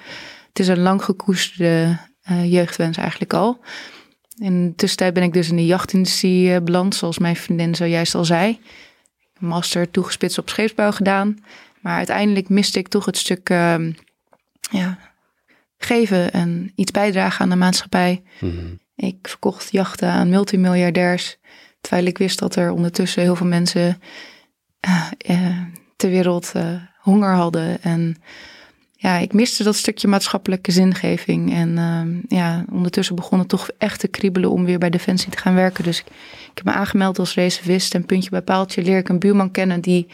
[0.58, 1.98] het is een lang gekoesterde
[2.32, 3.60] uh, jeugdwens eigenlijk al.
[4.38, 8.26] In de tussentijd ben ik dus in de jachtindustrie beland, zoals mijn vriendin zojuist al
[8.26, 8.60] zei.
[9.40, 11.38] Master toegespitst op scheepsbouw gedaan.
[11.82, 13.76] Maar uiteindelijk miste ik toch het stuk uh,
[14.72, 14.98] ja,
[15.78, 18.24] geven en iets bijdragen aan de maatschappij.
[18.40, 18.66] Mhm.
[18.98, 21.38] Ik verkocht jachten aan multimiljardairs.
[21.82, 24.02] Terwijl ik wist dat er ondertussen heel veel mensen
[25.30, 25.62] uh,
[25.96, 26.54] ter wereld
[26.98, 27.82] honger hadden.
[27.82, 28.16] En
[29.00, 31.54] ja, ik miste dat stukje maatschappelijke zingeving.
[31.54, 35.38] En uh, ja, ondertussen begon het toch echt te kriebelen om weer bij Defensie te
[35.38, 35.84] gaan werken.
[35.84, 36.06] Dus ik,
[36.52, 37.96] ik heb me aangemeld als reservist.
[37.96, 40.08] En puntje bij paaltje leer ik een buurman kennen die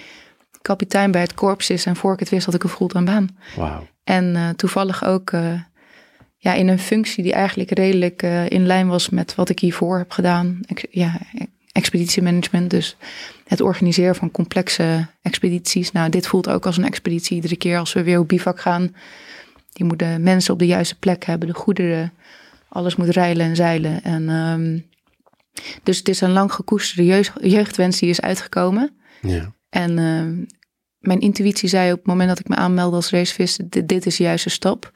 [0.61, 1.85] kapitein bij het korps is.
[1.85, 3.29] En voor ik het wist had ik een fulltime baan.
[3.55, 3.81] Wow.
[4.03, 5.31] En toevallig ook
[6.43, 9.97] ja, in een functie die eigenlijk redelijk uh, in lijn was met wat ik hiervoor
[9.97, 10.59] heb gedaan.
[10.65, 11.19] Ik, ja,
[11.71, 12.69] expeditiemanagement.
[12.69, 12.95] Dus
[13.47, 15.91] het organiseren van complexe expedities.
[15.91, 17.35] Nou, dit voelt ook als een expeditie.
[17.35, 18.95] Iedere keer als we weer op bivak gaan.
[19.73, 21.47] Die moeten mensen op de juiste plek hebben.
[21.47, 22.13] De goederen.
[22.69, 24.03] Alles moet rijlen en zeilen.
[24.03, 24.85] En, um,
[25.83, 28.91] dus het is een lang gekoesterde jeugd, jeugdwens die is uitgekomen.
[29.21, 29.53] Ja.
[29.69, 30.45] En um,
[30.99, 33.71] mijn intuïtie zei op het moment dat ik me aanmeldde als racevist...
[33.71, 34.91] Dit, dit is de juiste stap.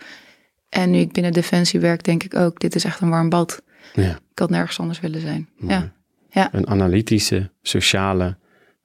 [0.69, 2.59] En nu ik binnen Defensie werk, denk ik ook...
[2.59, 3.61] dit is echt een warm bad.
[3.93, 4.19] Ja.
[4.31, 5.49] Ik had nergens anders willen zijn.
[5.59, 5.91] Ja.
[6.29, 6.49] Ja.
[6.51, 8.37] Een analytische, sociale,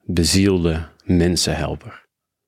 [0.03, 2.05] bezielde mensenhelper.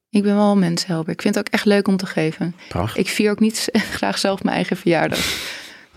[0.10, 1.14] Ik ben wel een mensenhelper.
[1.14, 2.56] Ik vind het ook echt leuk om te geven.
[2.68, 2.98] Prachtig.
[2.98, 5.20] Ik vier ook niet graag zelf mijn eigen verjaardag.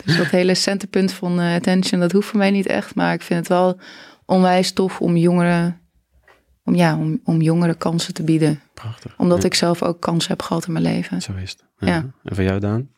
[0.05, 2.95] dus dat hele centerpunt van uh, attention, dat hoeft voor mij niet echt.
[2.95, 3.81] Maar ik vind het wel
[4.25, 5.81] onwijs tof om jongeren,
[6.69, 8.61] om, ja, om, om jongeren kansen te bieden.
[8.75, 9.15] Prachtig.
[9.17, 11.23] Omdat ik zelf ook kansen heb gehad in mijn leven.
[11.23, 11.65] Zo is het.
[11.79, 11.87] Ja.
[11.89, 12.07] ja.
[12.25, 12.89] En voor jou, Daan?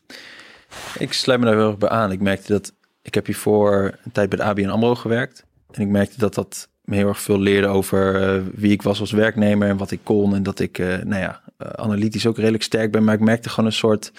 [0.98, 2.12] Ik sluit me daar heel erg bij aan.
[2.12, 5.44] Ik merkte dat ik heb hiervoor een tijd bij de ABN AMRO gewerkt.
[5.70, 9.00] En ik merkte dat dat me heel erg veel leerde over uh, wie ik was
[9.00, 10.34] als werknemer en wat ik kon.
[10.34, 13.04] En dat ik, uh, nou ja, uh, analytisch ook redelijk sterk ben.
[13.04, 14.12] Maar ik merkte gewoon een soort,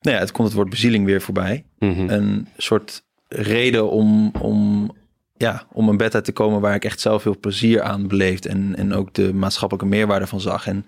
[0.00, 1.64] nou ja, het komt het woord bezieling weer voorbij.
[1.78, 2.10] Mm -hmm.
[2.10, 4.90] Een soort reden om, om,
[5.36, 8.46] ja, om een bed uit te komen waar ik echt zelf veel plezier aan beleefd.
[8.46, 10.66] En, en ook de maatschappelijke meerwaarde van zag.
[10.66, 10.86] En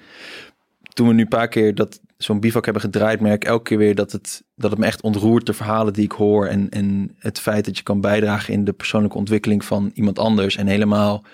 [0.93, 3.79] toen we nu een paar keer dat zo'n bivak hebben gedraaid, merk ik elke keer
[3.79, 6.47] weer dat het, dat het me echt ontroert, de verhalen die ik hoor.
[6.47, 10.57] En, en het feit dat je kan bijdragen in de persoonlijke ontwikkeling van iemand anders.
[10.57, 11.25] En helemaal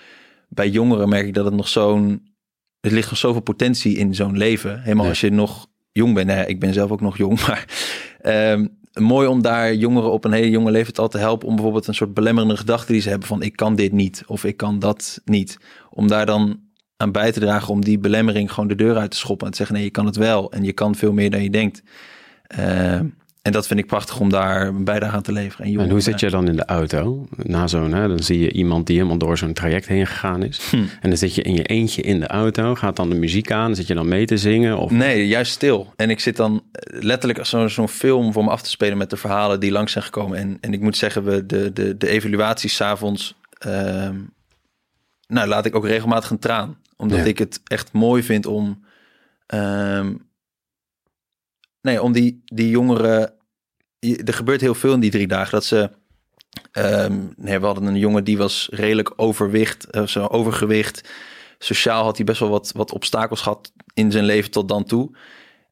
[0.49, 2.33] bij jongeren merk ik dat het nog zo'n.
[2.79, 4.81] Er ligt nog zoveel potentie in zo'n leven.
[4.81, 5.09] Helemaal ja.
[5.09, 6.27] als je nog jong bent.
[6.27, 7.65] Nou ja, ik ben zelf ook nog jong, maar.
[8.51, 11.47] Um, mooi om daar jongeren op een hele jonge leeftijd al te helpen.
[11.47, 14.43] Om bijvoorbeeld een soort belemmerende gedachte die ze hebben van ik kan dit niet of
[14.43, 15.57] ik kan dat niet.
[15.89, 16.59] Om daar dan
[16.97, 19.57] aan bij te dragen om die belemmering gewoon de deur uit te schoppen en te
[19.57, 21.83] zeggen nee, je kan het wel en je kan veel meer dan je denkt.
[22.59, 22.99] Uh,
[23.45, 25.65] en dat vind ik prachtig om daar een bijdrage aan te leveren.
[25.65, 27.27] En, en hoe zit je dan in de auto?
[27.35, 30.67] Na zo'n, hè, dan zie je iemand die helemaal door zo'n traject heen gegaan is.
[30.69, 30.77] Hm.
[30.77, 32.75] En dan zit je in je eentje in de auto.
[32.75, 33.75] Gaat dan de muziek aan?
[33.75, 34.77] Zit je dan mee te zingen?
[34.77, 34.91] Of...
[34.91, 35.93] Nee, juist stil.
[35.95, 39.09] En ik zit dan letterlijk als zo'n zo'n film voor me af te spelen met
[39.09, 40.37] de verhalen die langs zijn gekomen.
[40.37, 43.35] En, en ik moet zeggen, we de, de, de evaluaties s'avonds...
[43.67, 44.09] Uh,
[45.27, 47.23] nou, laat ik ook regelmatig een traan omdat ja.
[47.23, 48.85] ik het echt mooi vind om.
[49.53, 50.27] Um,
[51.81, 53.33] nee, om die, die jongeren.
[54.13, 55.51] Er gebeurt heel veel in die drie dagen.
[55.51, 55.89] Dat ze.
[56.71, 61.09] Um, nee, we hadden een jongen die was redelijk overwicht, uh, zo overgewicht.
[61.57, 65.17] Sociaal had hij best wel wat, wat obstakels gehad in zijn leven tot dan toe.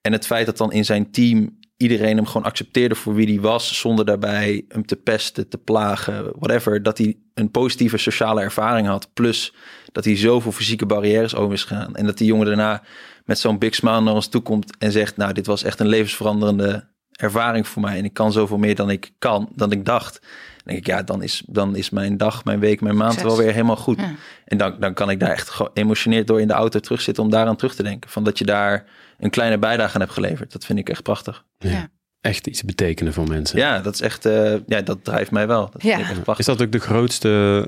[0.01, 3.39] En het feit dat dan in zijn team iedereen hem gewoon accepteerde voor wie hij
[3.39, 6.83] was, zonder daarbij hem te pesten, te plagen, whatever.
[6.83, 9.13] Dat hij een positieve sociale ervaring had.
[9.13, 9.53] Plus
[9.91, 11.95] dat hij zoveel fysieke barrières over is gegaan.
[11.95, 12.83] En dat die jongen daarna
[13.25, 15.87] met zo'n big smile naar ons toe komt en zegt: Nou, dit was echt een
[15.87, 17.97] levensveranderende ervaring voor mij.
[17.97, 20.19] En ik kan zoveel meer dan ik kan, dan ik dacht.
[20.21, 23.37] Dan denk ik, ja, dan is, dan is mijn dag, mijn week, mijn maand wel
[23.37, 23.99] weer helemaal goed.
[23.99, 24.11] Ja.
[24.45, 27.55] En dan, dan kan ik daar echt geëmotioneerd door in de auto terugzitten om daaraan
[27.55, 28.09] terug te denken.
[28.09, 28.85] Van dat je daar
[29.17, 30.51] een kleine bijdrage aan hebt geleverd.
[30.51, 31.45] Dat vind ik echt prachtig.
[31.57, 31.89] Ja.
[32.23, 33.57] Echt iets betekenen voor mensen.
[33.57, 35.69] Ja, dat is echt, uh, ja, dat drijft mij wel.
[35.71, 35.99] Dat ja.
[36.37, 37.27] Is dat ook de grootste,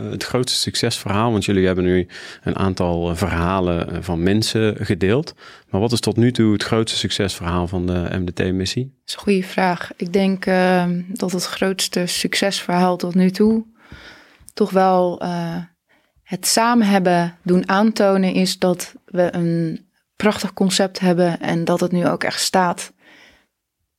[0.09, 1.31] het grootste succesverhaal?
[1.31, 2.07] Want jullie hebben nu
[2.43, 5.33] een aantal eh, verhalen van mensen gedeeld.
[5.69, 8.83] Maar wat is tot nu toe het grootste succesverhaal van de MDT-missie?
[8.83, 9.91] Dat is een goede vraag.
[9.95, 13.65] Ik denk uh, dat het grootste succesverhaal tot nu toe
[14.55, 15.57] toch wel uh,
[16.23, 19.85] het samen hebben doen aantonen is dat we een
[20.15, 22.93] prachtig concept hebben en dat het nu ook echt staat.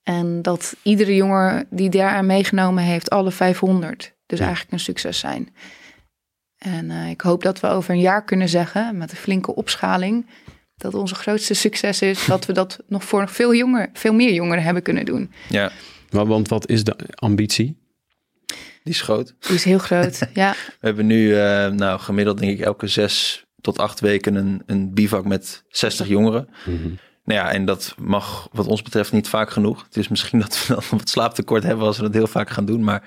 [0.07, 4.45] En dat iedere jongen die daaraan meegenomen heeft, alle 500, dus Ja.
[4.45, 5.55] eigenlijk een succes zijn.
[6.59, 10.27] En eh, ik hoop dat we over een jaar kunnen zeggen, met een flinke opschaling,
[10.77, 14.33] dat onze grootste succes is dat we dat nog voor nog veel, jonger, veel meer
[14.33, 15.33] jongeren hebben kunnen doen.
[15.49, 15.71] Ja,
[16.11, 17.85] Wa- Want wat is de ambitie?
[18.83, 19.35] die is groot.
[19.41, 20.19] Die is heel groot.
[20.35, 20.51] ja,
[20.81, 24.95] We hebben nu eh, nou, gemiddeld denk ik elke zes tot acht weken een, een
[24.95, 26.49] bivak met 60 jongeren.
[26.67, 26.89] Mhm.
[27.27, 29.83] Nou ja, en dat mag wat ons betreft niet vaak genoeg.
[29.85, 32.65] Het is misschien dat we dan wat slaaptekort hebben als we dat heel vaak gaan
[32.65, 32.85] doen.
[32.85, 33.03] Maar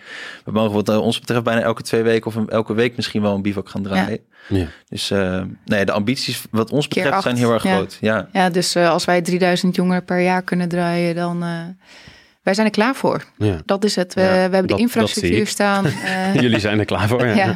[0.45, 3.22] we mogen wat eh, ons betreft bijna elke twee weken of een- elke week misschien
[3.22, 4.20] wel een bivak gaan draaien.
[4.47, 4.67] Ja.
[4.89, 7.76] Dus eh, nee, de ambities wat ons betreft acht, zijn heel erg ja.
[7.76, 7.97] groot.
[8.01, 11.43] Ja, ja dus eh, als wij 3000 jongeren per jaar kunnen draaien, dan...
[11.43, 11.63] eh
[12.50, 13.24] wij zijn er klaar voor.
[13.38, 13.58] Ja.
[13.66, 14.14] Dat is het.
[14.14, 15.86] We, Ja, we hebben dat- de infrastructuur staan.
[16.06, 17.26] eh, Jullie zijn er klaar voor.
[17.26, 17.34] Ja.
[17.36, 17.54] ja.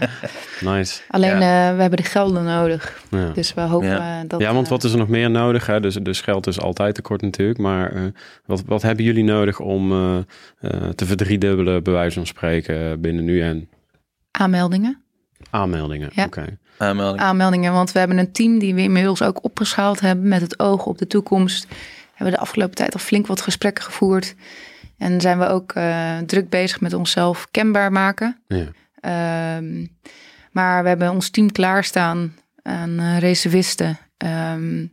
[0.62, 1.02] Nice.
[1.10, 1.40] Alleen eh,
[1.76, 3.02] we hebben de gelden nodig.
[3.10, 3.30] Ja.
[3.30, 4.20] Dus we hopen Ja.
[4.22, 4.42] eh, dat...
[4.42, 5.66] ja, want wat is er nog meer nodig?
[5.66, 5.80] Hè?
[5.80, 7.60] Dus, dus geld is altijd tekort natuurlijk.
[7.60, 8.02] Maar eh,
[8.46, 10.18] wat, wat hebben jullie nodig om eh,
[10.60, 13.70] eh, te verdriedubbelen, bij wijze van spreken, binnen nu en
[14.32, 15.02] Aanmeldingen.
[15.50, 16.10] aanmeldingen?
[16.14, 16.26] Ja.
[16.26, 16.58] Oké.
[16.78, 17.24] aanmelding.
[17.24, 20.86] Aanmeldingen, want we hebben een team die we inmiddels ook opgeschaald hebben met het oog
[20.86, 21.66] op de toekomst.
[21.70, 24.36] We hebben de afgelopen tijd al flink wat gesprekken gevoerd.
[24.98, 28.42] En zijn we ook eh, druk bezig met onszelf kenbaar maken.
[28.48, 28.68] Ja.
[29.00, 29.86] Ehm,
[30.52, 33.98] maar we hebben ons team klaarstaan aan eh reservisten.
[34.18, 34.86] Ehm,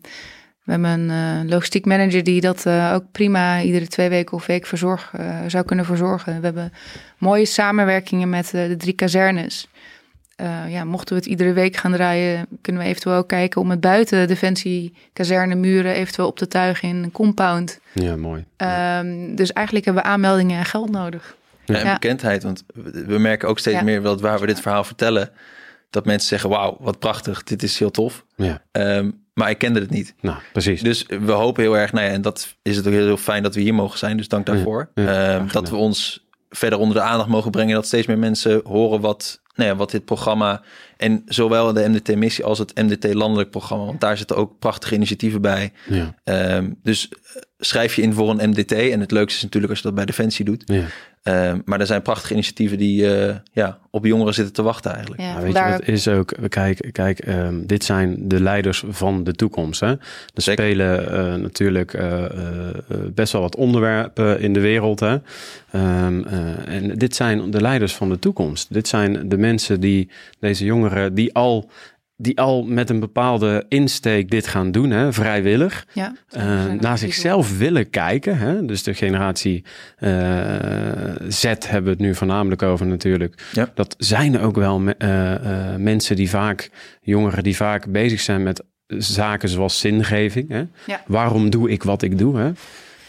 [0.64, 4.66] we hebben een eh, logistiek manager die dat ook prima iedere twee weken of week
[4.66, 5.14] verzorg,
[5.46, 6.38] zou kunnen verzorgen.
[6.40, 6.72] We hebben
[7.18, 9.68] mooie samenwerkingen met de drie kazernes.
[10.41, 13.70] Eh, ja, mochten we het iedere week gaan draaien, kunnen we eventueel ook kijken om
[13.70, 17.80] het buiten Defensie kazernemuren eventueel op te tuigen in een compound.
[17.93, 18.45] ja, mooi.
[18.57, 21.36] Ehm, dus eigenlijk hebben we aanmeldingen en geld nodig.
[21.64, 21.93] Ja, en Ja.
[21.93, 22.64] bekendheid, want
[23.07, 23.82] we merken ook steeds Ja.
[23.84, 25.30] meer dat waar we dit verhaal vertellen,
[25.91, 28.24] dat mensen zeggen, wauw, wat prachtig, dit is heel tof.
[28.36, 30.14] Ja, Ehm, maar ik kende het niet.
[30.20, 30.82] nou, precies.
[30.82, 33.43] Dus we hopen heel erg, nou ja, en dat is het ook heel, heel fijn
[33.43, 34.91] dat we hier mogen zijn, dus dank daarvoor.
[34.95, 38.18] Ja, ja, Ehm, dat we ons verder onder de aandacht mogen brengen, dat steeds meer
[38.18, 40.62] mensen horen wat, nou ja, wat dit programma
[40.96, 45.72] en zowel de MDT-missie als het MDT-landelijk programma, want daar zitten ook prachtige initiatieven bij.
[45.88, 49.72] Ja, Ehm, dus eh, schrijf je in voor een MDT en het leukste is natuurlijk
[49.72, 50.62] als je dat bij Defensie doet.
[50.66, 50.84] ja.
[51.22, 55.22] Ehm, maar er zijn prachtige initiatieven die eh, ja, op jongeren zitten te wachten eigenlijk.
[55.22, 56.34] Ja, weet je wat is ook?
[56.48, 59.80] Kijk, kijk ehm, dit zijn de leiders van de toekomst.
[59.80, 59.86] Hè?
[59.88, 59.98] Er
[60.34, 60.64] Zeker.
[60.64, 62.74] spelen eh, natuurlijk eh, eh, eh,
[63.14, 65.00] best wel wat onderwerpen in de wereld.
[65.00, 65.16] Hè?
[65.70, 68.72] Ehm, eh, en dit zijn de leiders van de toekomst.
[68.72, 71.70] Dit zijn de mensen die, deze jongeren, die al,
[72.22, 75.12] die al met een bepaalde insteek dit gaan doen, hè?
[75.12, 75.86] vrijwillig.
[75.92, 78.38] ja, eh, naar zichzelf willen kijken.
[78.38, 78.64] Hè?
[78.64, 79.64] Dus de generatie
[79.96, 80.10] eh,
[81.28, 83.42] Z hebben we het nu voornamelijk over natuurlijk.
[83.52, 83.70] Ja.
[83.74, 86.70] Dat zijn ook wel me- eh, eh, mensen die vaak,
[87.02, 90.48] jongeren die vaak bezig zijn met zaken zoals zingeving.
[90.48, 90.62] Hè?
[90.86, 91.02] Ja.
[91.06, 92.38] Waarom doe ik wat ik doe?
[92.38, 92.50] Hè?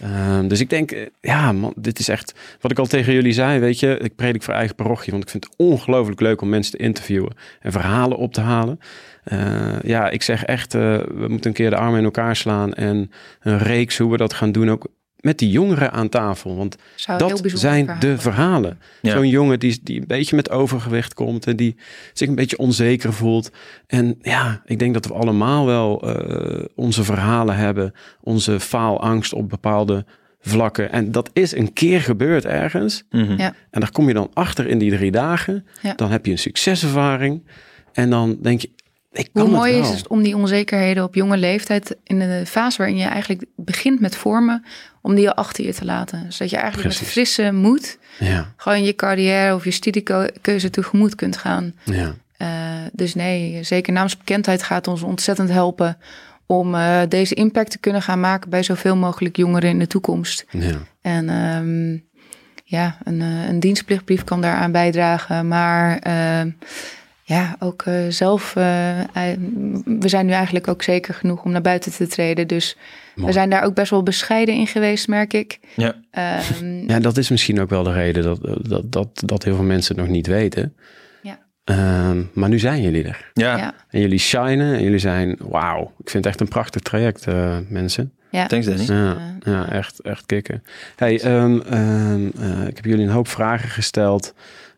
[0.01, 3.33] Ehm, dus ik denk, eh, ja, man, dit is echt wat ik al tegen jullie
[3.33, 3.59] zei.
[3.59, 6.77] Weet je, ik predik voor eigen parochie, want ik vind het ongelooflijk leuk om mensen
[6.77, 8.79] te interviewen en verhalen op te halen.
[9.23, 12.73] Eh, ja, ik zeg echt, eh, we moeten een keer de armen in elkaar slaan
[12.73, 14.87] en een reeks hoe we dat gaan doen, ook
[15.21, 16.55] met die jongeren aan tafel.
[16.55, 18.79] Want Zou dat zijn verhaal de verhalen.
[19.01, 19.11] Ja.
[19.11, 21.75] Zo'n jongen die, die een beetje met overgewicht komt en die
[22.13, 23.51] zich een beetje onzeker voelt.
[23.87, 29.49] En ja, ik denk dat we allemaal wel eh, onze verhalen hebben, onze faalangst op
[29.49, 30.05] bepaalde
[30.41, 30.91] vlakken.
[30.91, 33.03] En dat is een keer gebeurd ergens.
[33.09, 33.37] Mhm.
[33.37, 33.53] Ja.
[33.69, 35.65] En daar kom je dan achter in die drie dagen.
[35.81, 35.93] Ja.
[35.93, 37.43] Dan heb je een succeservaring.
[37.93, 38.69] En dan denk je,
[39.11, 39.81] ik kan Hoe het mooi wel.
[39.91, 43.99] is het om die onzekerheden op jonge leeftijd, in de fase waarin je eigenlijk begint
[43.99, 44.65] met vormen,
[45.01, 46.25] om die al achter je te laten.
[46.33, 51.37] Zodat je eigenlijk met frisse moed Ja, gewoon je carrière of je studiekeuze tegemoet kunt
[51.37, 51.73] gaan.
[51.83, 52.47] ja, Eh,
[52.93, 55.97] dus nee, zeker naamsbekendheid gaat ons ontzettend helpen
[56.45, 60.45] om eh, deze impact te kunnen gaan maken bij zoveel mogelijk jongeren in de toekomst.
[60.49, 60.77] ja.
[61.01, 61.97] En ehm,
[62.63, 65.47] ja, een, eh, een dienstplichtbrief kan daaraan bijdragen.
[65.47, 65.99] Maar
[67.23, 68.99] ja, ook eh, zelf, eh,
[69.85, 72.47] we zijn nu eigenlijk ook zeker genoeg om naar buiten te treden.
[72.47, 72.77] Dus
[73.15, 73.27] Mooi.
[73.27, 75.59] we zijn daar ook best wel bescheiden in geweest, merk ik.
[75.75, 75.95] Ja.
[76.11, 79.63] Ehm, Ja, dat is misschien ook wel de reden dat, dat, dat, dat heel veel
[79.63, 80.75] mensen het nog niet weten.
[81.21, 81.39] Ja.
[81.63, 83.31] Ehm, maar nu zijn jullie er.
[83.33, 85.81] Ja, ja, En jullie shinen en jullie zijn, wauw.
[85.81, 88.11] Ik vind het echt een prachtig traject, eh, mensen.
[88.31, 88.45] ja.
[88.47, 88.85] thanks Danny.
[88.85, 90.63] Ja, ja echt, echt kicken.
[90.95, 94.33] Hey, ehm, ehm, eh, ik heb jullie een hoop vragen gesteld.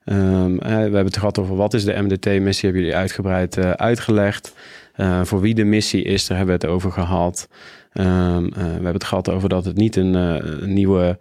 [0.06, 3.72] Ehm, eh, we hebben het gehad over wat is de MDT-missie, hebben jullie uitgebreid eh,
[3.72, 4.54] uitgelegd.
[4.94, 7.48] Eh, voor wie de missie is, daar hebben we het over gehad.
[7.92, 10.40] Ehm, eh, we hebben het gehad over dat het niet een,
[10.74, 11.18] nieuwe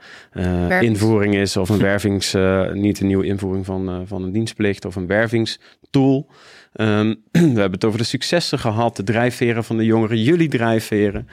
[0.80, 2.36] invoering is of een wervings,
[2.72, 6.30] niet een nieuwe invoering van, van een dienstplicht of een wervingstool.
[6.72, 11.28] Ehm, we hebben het over de successen gehad, de drijfveren van de jongeren, jullie drijfveren.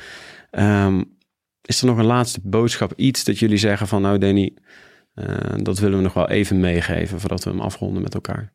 [1.61, 4.53] Is er nog een laatste boodschap, iets dat jullie zeggen van nou Danny,
[5.63, 8.51] dat willen we nog wel even meegeven voordat we hem afronden met elkaar.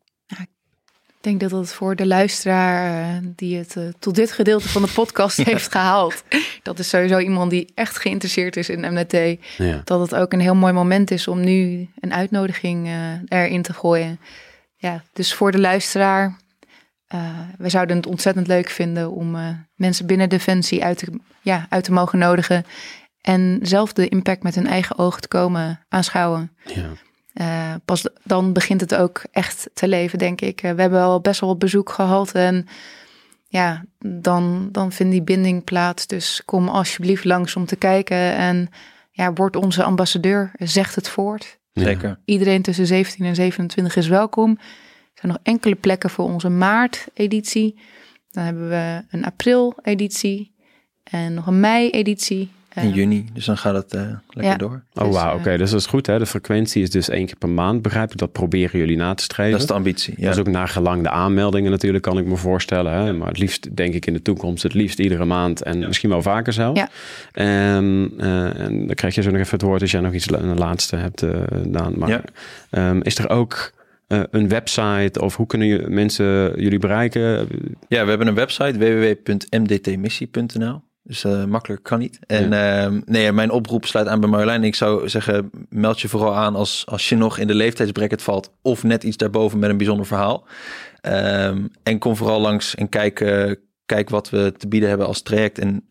[1.06, 4.82] Ik denk dat dat voor de luisteraar eh, die het eh, tot dit gedeelte van
[4.82, 6.24] de podcast heeft gehaald.
[6.62, 9.38] Dat is sowieso iemand die echt geïnteresseerd is in MNT.
[9.56, 9.80] Ja.
[9.84, 13.72] Dat het ook een heel mooi moment is om nu een uitnodiging eh, erin te
[13.72, 14.20] gooien.
[14.76, 16.36] Ja, dus voor de luisteraar.
[17.06, 21.06] eh, we zouden het ontzettend leuk vinden om eh, mensen binnen Defensie uit te,
[21.42, 22.64] ja, uit te mogen nodigen.
[23.24, 26.52] En zelf de impact met hun eigen ogen te komen aanschouwen.
[26.64, 26.90] Ja.
[27.32, 30.62] Eh, pas dan begint het ook echt te leven, denk ik.
[30.62, 32.66] Eh, we hebben al best wel wat bezoek gehad en
[33.48, 36.06] ja, dan, dan vindt die binding plaats.
[36.06, 38.68] Dus kom alsjeblieft langs om te kijken en
[39.10, 41.58] ja, word onze ambassadeur, zegt het voort.
[41.72, 42.18] Zeker.
[42.24, 44.50] Iedereen tussen 17 en 27 is welkom.
[44.50, 47.80] Er zijn nog enkele plekken voor onze maart-editie.
[48.30, 50.54] Dan hebben we een april-editie
[51.02, 52.50] en nog een mei-editie.
[52.74, 54.56] In juni, dus dan gaat het eh, lekker Ja.
[54.56, 54.82] door.
[54.94, 55.32] Oh, Dus, wauw.
[55.32, 56.06] eh, Oké, dus dat is goed.
[56.06, 56.18] Hè?
[56.18, 57.82] De frequentie is dus één keer per maand.
[57.82, 58.18] Begrijp ik?
[58.18, 59.52] Dat proberen jullie na te streven.
[59.52, 60.14] Dat is de ambitie.
[60.16, 60.24] Ja.
[60.24, 62.92] Dat is ook naar gelang de aanmeldingen natuurlijk, kan ik me voorstellen.
[62.92, 63.12] Hè?
[63.12, 66.22] Maar het liefst, denk ik in de toekomst, het liefst iedere maand en misschien wel
[66.22, 66.76] vaker zelf.
[66.76, 66.88] Ja.
[67.32, 70.30] En, eh, en dan krijg je zo nog even het woord als jij nog iets
[70.30, 71.30] een laatste hebt, eh
[71.66, 71.94] Daan.
[71.98, 72.22] Maar Ja.
[72.70, 73.72] ehm, is er ook
[74.06, 77.48] eh, een website of hoe kunnen je, mensen jullie bereiken?
[77.88, 80.82] Ja, we hebben een website www.mdtmissie.nl.
[81.06, 82.18] Dus eh, makkelijker kan niet.
[82.26, 84.64] En ehm, nee, mijn oproep sluit aan bij Marjolein.
[84.64, 88.50] Ik zou zeggen, meld je vooral aan als, als je nog in de leeftijdsbracket valt.
[88.62, 90.46] Of net iets daarboven met een bijzonder verhaal.
[91.00, 93.52] Ehm, en kom vooral langs en kijk, eh,
[93.86, 95.58] kijk wat we te bieden hebben als traject.
[95.58, 95.86] En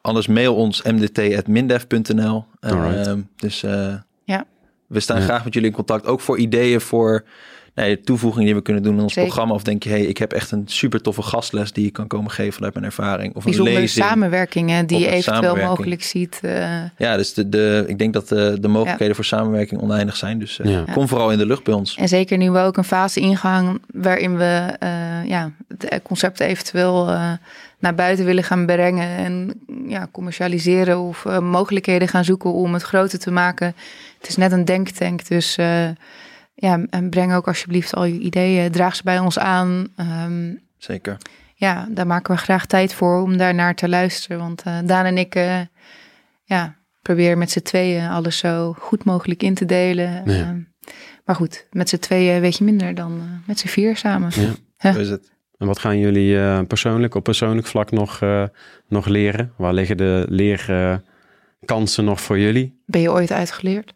[0.00, 2.44] anders mail ons mdt.mindef.nl.
[2.60, 3.94] Ehm, dus eh,
[4.24, 4.44] Ja.
[4.86, 5.24] we staan Ja.
[5.24, 6.06] graag met jullie in contact.
[6.06, 7.24] Ook voor ideeën voor
[7.86, 9.28] de toevoeging die we kunnen doen in ons Zeker.
[9.28, 9.54] programma.
[9.54, 12.30] Of denk je, hey, ik heb echt een super toffe gastles die je kan komen
[12.30, 13.28] geven vanuit mijn ervaring.
[13.34, 14.04] Of een bijzondere lezing.
[14.06, 15.68] samenwerkingen die je eventueel samenwerking.
[15.68, 16.38] mogelijk ziet.
[16.42, 16.68] eh,
[16.98, 20.38] Ja, dus de, de, ik denk dat de, de mogelijkheden voor samenwerking oneindig zijn.
[20.38, 20.84] Dus eh, Ja.
[20.92, 21.96] kom vooral in de lucht bij ons.
[21.96, 24.90] En zeker nu we ook een fase ingaan waarin we eh,
[25.26, 27.30] ja, het concept eventueel eh,
[27.78, 29.52] naar buiten willen gaan brengen en
[29.88, 33.74] ja, commercialiseren of eh, mogelijkheden gaan zoeken om het groter te maken.
[34.18, 35.88] Het is net een denktank, dus eh,
[36.60, 39.88] ja, en breng ook alsjeblieft al je ideeën, draag ze bij ons aan.
[39.96, 41.16] Ehm, Zeker.
[41.54, 44.38] ja, daar maken we graag tijd voor om daar naar te luisteren.
[44.38, 45.60] Want eh, Daan en ik eh,
[46.44, 50.26] ja, proberen met z'n tweeën alles zo goed mogelijk in te delen.
[50.26, 50.60] Ehm,
[51.24, 54.30] maar goed, met z'n tweeën weet je minder dan eh, met z'n vier samen.
[54.78, 54.90] Ja.
[54.98, 55.36] Is het.
[55.58, 58.20] En wat gaan jullie persoonlijk, op persoonlijk vlak nog,
[58.88, 59.52] nog leren?
[59.56, 62.82] Waar liggen de leerkansen nog voor jullie?
[62.86, 63.94] Ben je ooit uitgeleerd?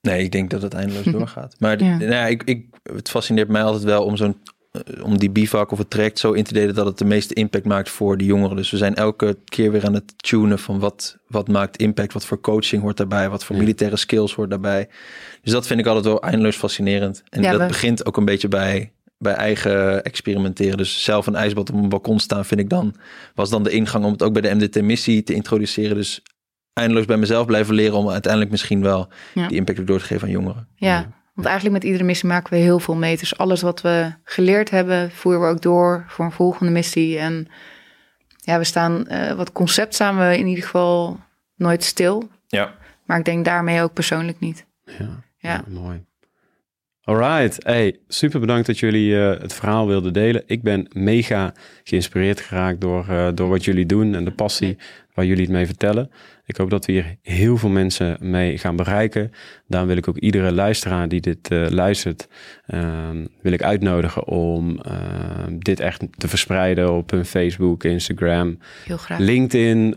[0.00, 1.54] Nee, ik denk dat het eindeloos doorgaat.
[1.58, 1.96] Maar Ja.
[1.96, 4.36] nou ja, ik, ik, het fascineert mij altijd wel om zo'n
[4.72, 7.34] eh, om die bivak of het traject zo in te delen dat het de meeste
[7.34, 8.56] impact maakt voor de jongeren.
[8.56, 12.24] Dus we zijn elke keer weer aan het tunen van wat, wat maakt impact, wat
[12.26, 13.62] voor coaching hoort daarbij, wat voor Ja.
[13.62, 14.88] militaire skills hoort daarbij.
[15.42, 17.22] Dus dat vind ik altijd wel eindeloos fascinerend.
[17.28, 20.76] En Ja, dat we- begint ook een beetje bij, bij eigen experimenteren.
[20.76, 22.94] Dus zelf een ijsbad op een balkon staan vind ik dan,
[23.34, 25.96] was dan de ingang om het ook bij de MDT-missie te introduceren.
[25.96, 26.22] Dus
[26.80, 29.46] eindeloos bij mezelf blijven leren om uiteindelijk misschien wel Ja.
[29.48, 30.68] die impact ook door te geven aan jongeren.
[30.74, 33.16] Ja, want eigenlijk met iedere missie maken we heel veel mee.
[33.16, 37.18] Dus alles wat we geleerd hebben, voeren we ook door voor een volgende missie.
[37.18, 37.48] En
[38.36, 41.20] ja, we staan, eh, wat concept staan we in ieder geval
[41.56, 42.28] nooit stil.
[42.46, 42.74] Ja.
[43.04, 44.66] Maar ik denk daarmee ook persoonlijk niet.
[44.84, 45.08] Ja,
[45.38, 45.62] Ja.
[45.68, 46.04] mooi.
[47.04, 50.42] Alright, hey, super bedankt dat jullie eh, het verhaal wilden delen.
[50.46, 51.52] Ik ben mega
[51.84, 54.76] geïnspireerd geraakt door, eh, door wat jullie doen en de passie
[55.14, 56.10] waar jullie het mee vertellen.
[56.46, 59.32] Ik hoop dat we hier heel veel mensen mee gaan bereiken.
[59.66, 62.28] Daarom wil ik ook iedere luisteraar die dit eh, luistert,
[62.66, 68.96] ehm, wil ik uitnodigen om ehm, dit echt te verspreiden op hun Facebook, Instagram, Heel
[68.96, 69.18] graag.
[69.18, 69.94] LinkedIn.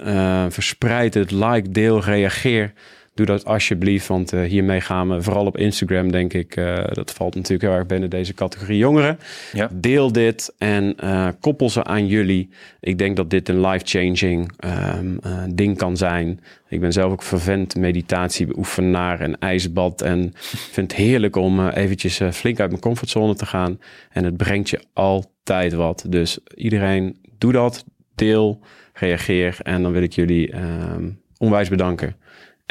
[0.49, 2.73] verspreid het, like, deel, reageer.
[3.16, 6.55] Doe dat alsjeblieft, want eh, hiermee gaan we vooral op Instagram, denk ik.
[6.55, 9.20] eh, dat valt natuurlijk heel erg binnen deze categorie jongeren.
[9.51, 9.70] Ja.
[9.74, 12.49] Deel dit en eh, koppel ze aan jullie.
[12.80, 16.39] Ik denk dat dit een life-changing ehm, eh, ding kan zijn.
[16.70, 20.01] Ik ben zelf ook vervent meditatiebeoefenaar en ijsbad.
[20.01, 20.32] En
[20.72, 23.80] vind het heerlijk om eventjes flink uit mijn comfortzone te gaan.
[24.09, 26.05] En het brengt je altijd wat.
[26.07, 27.86] Dus iedereen, doe dat.
[28.16, 28.59] Deel,
[28.93, 29.57] reageer.
[29.64, 32.16] En dan wil ik jullie ehm, onwijs bedanken.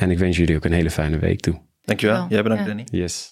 [0.03, 1.61] En ik wens jullie ook een hele fijne week toe.
[1.85, 2.17] Dankjewel.
[2.17, 2.69] Wel, Jij bedankt, ja.
[2.69, 2.85] Danny.
[2.91, 3.31] Yes.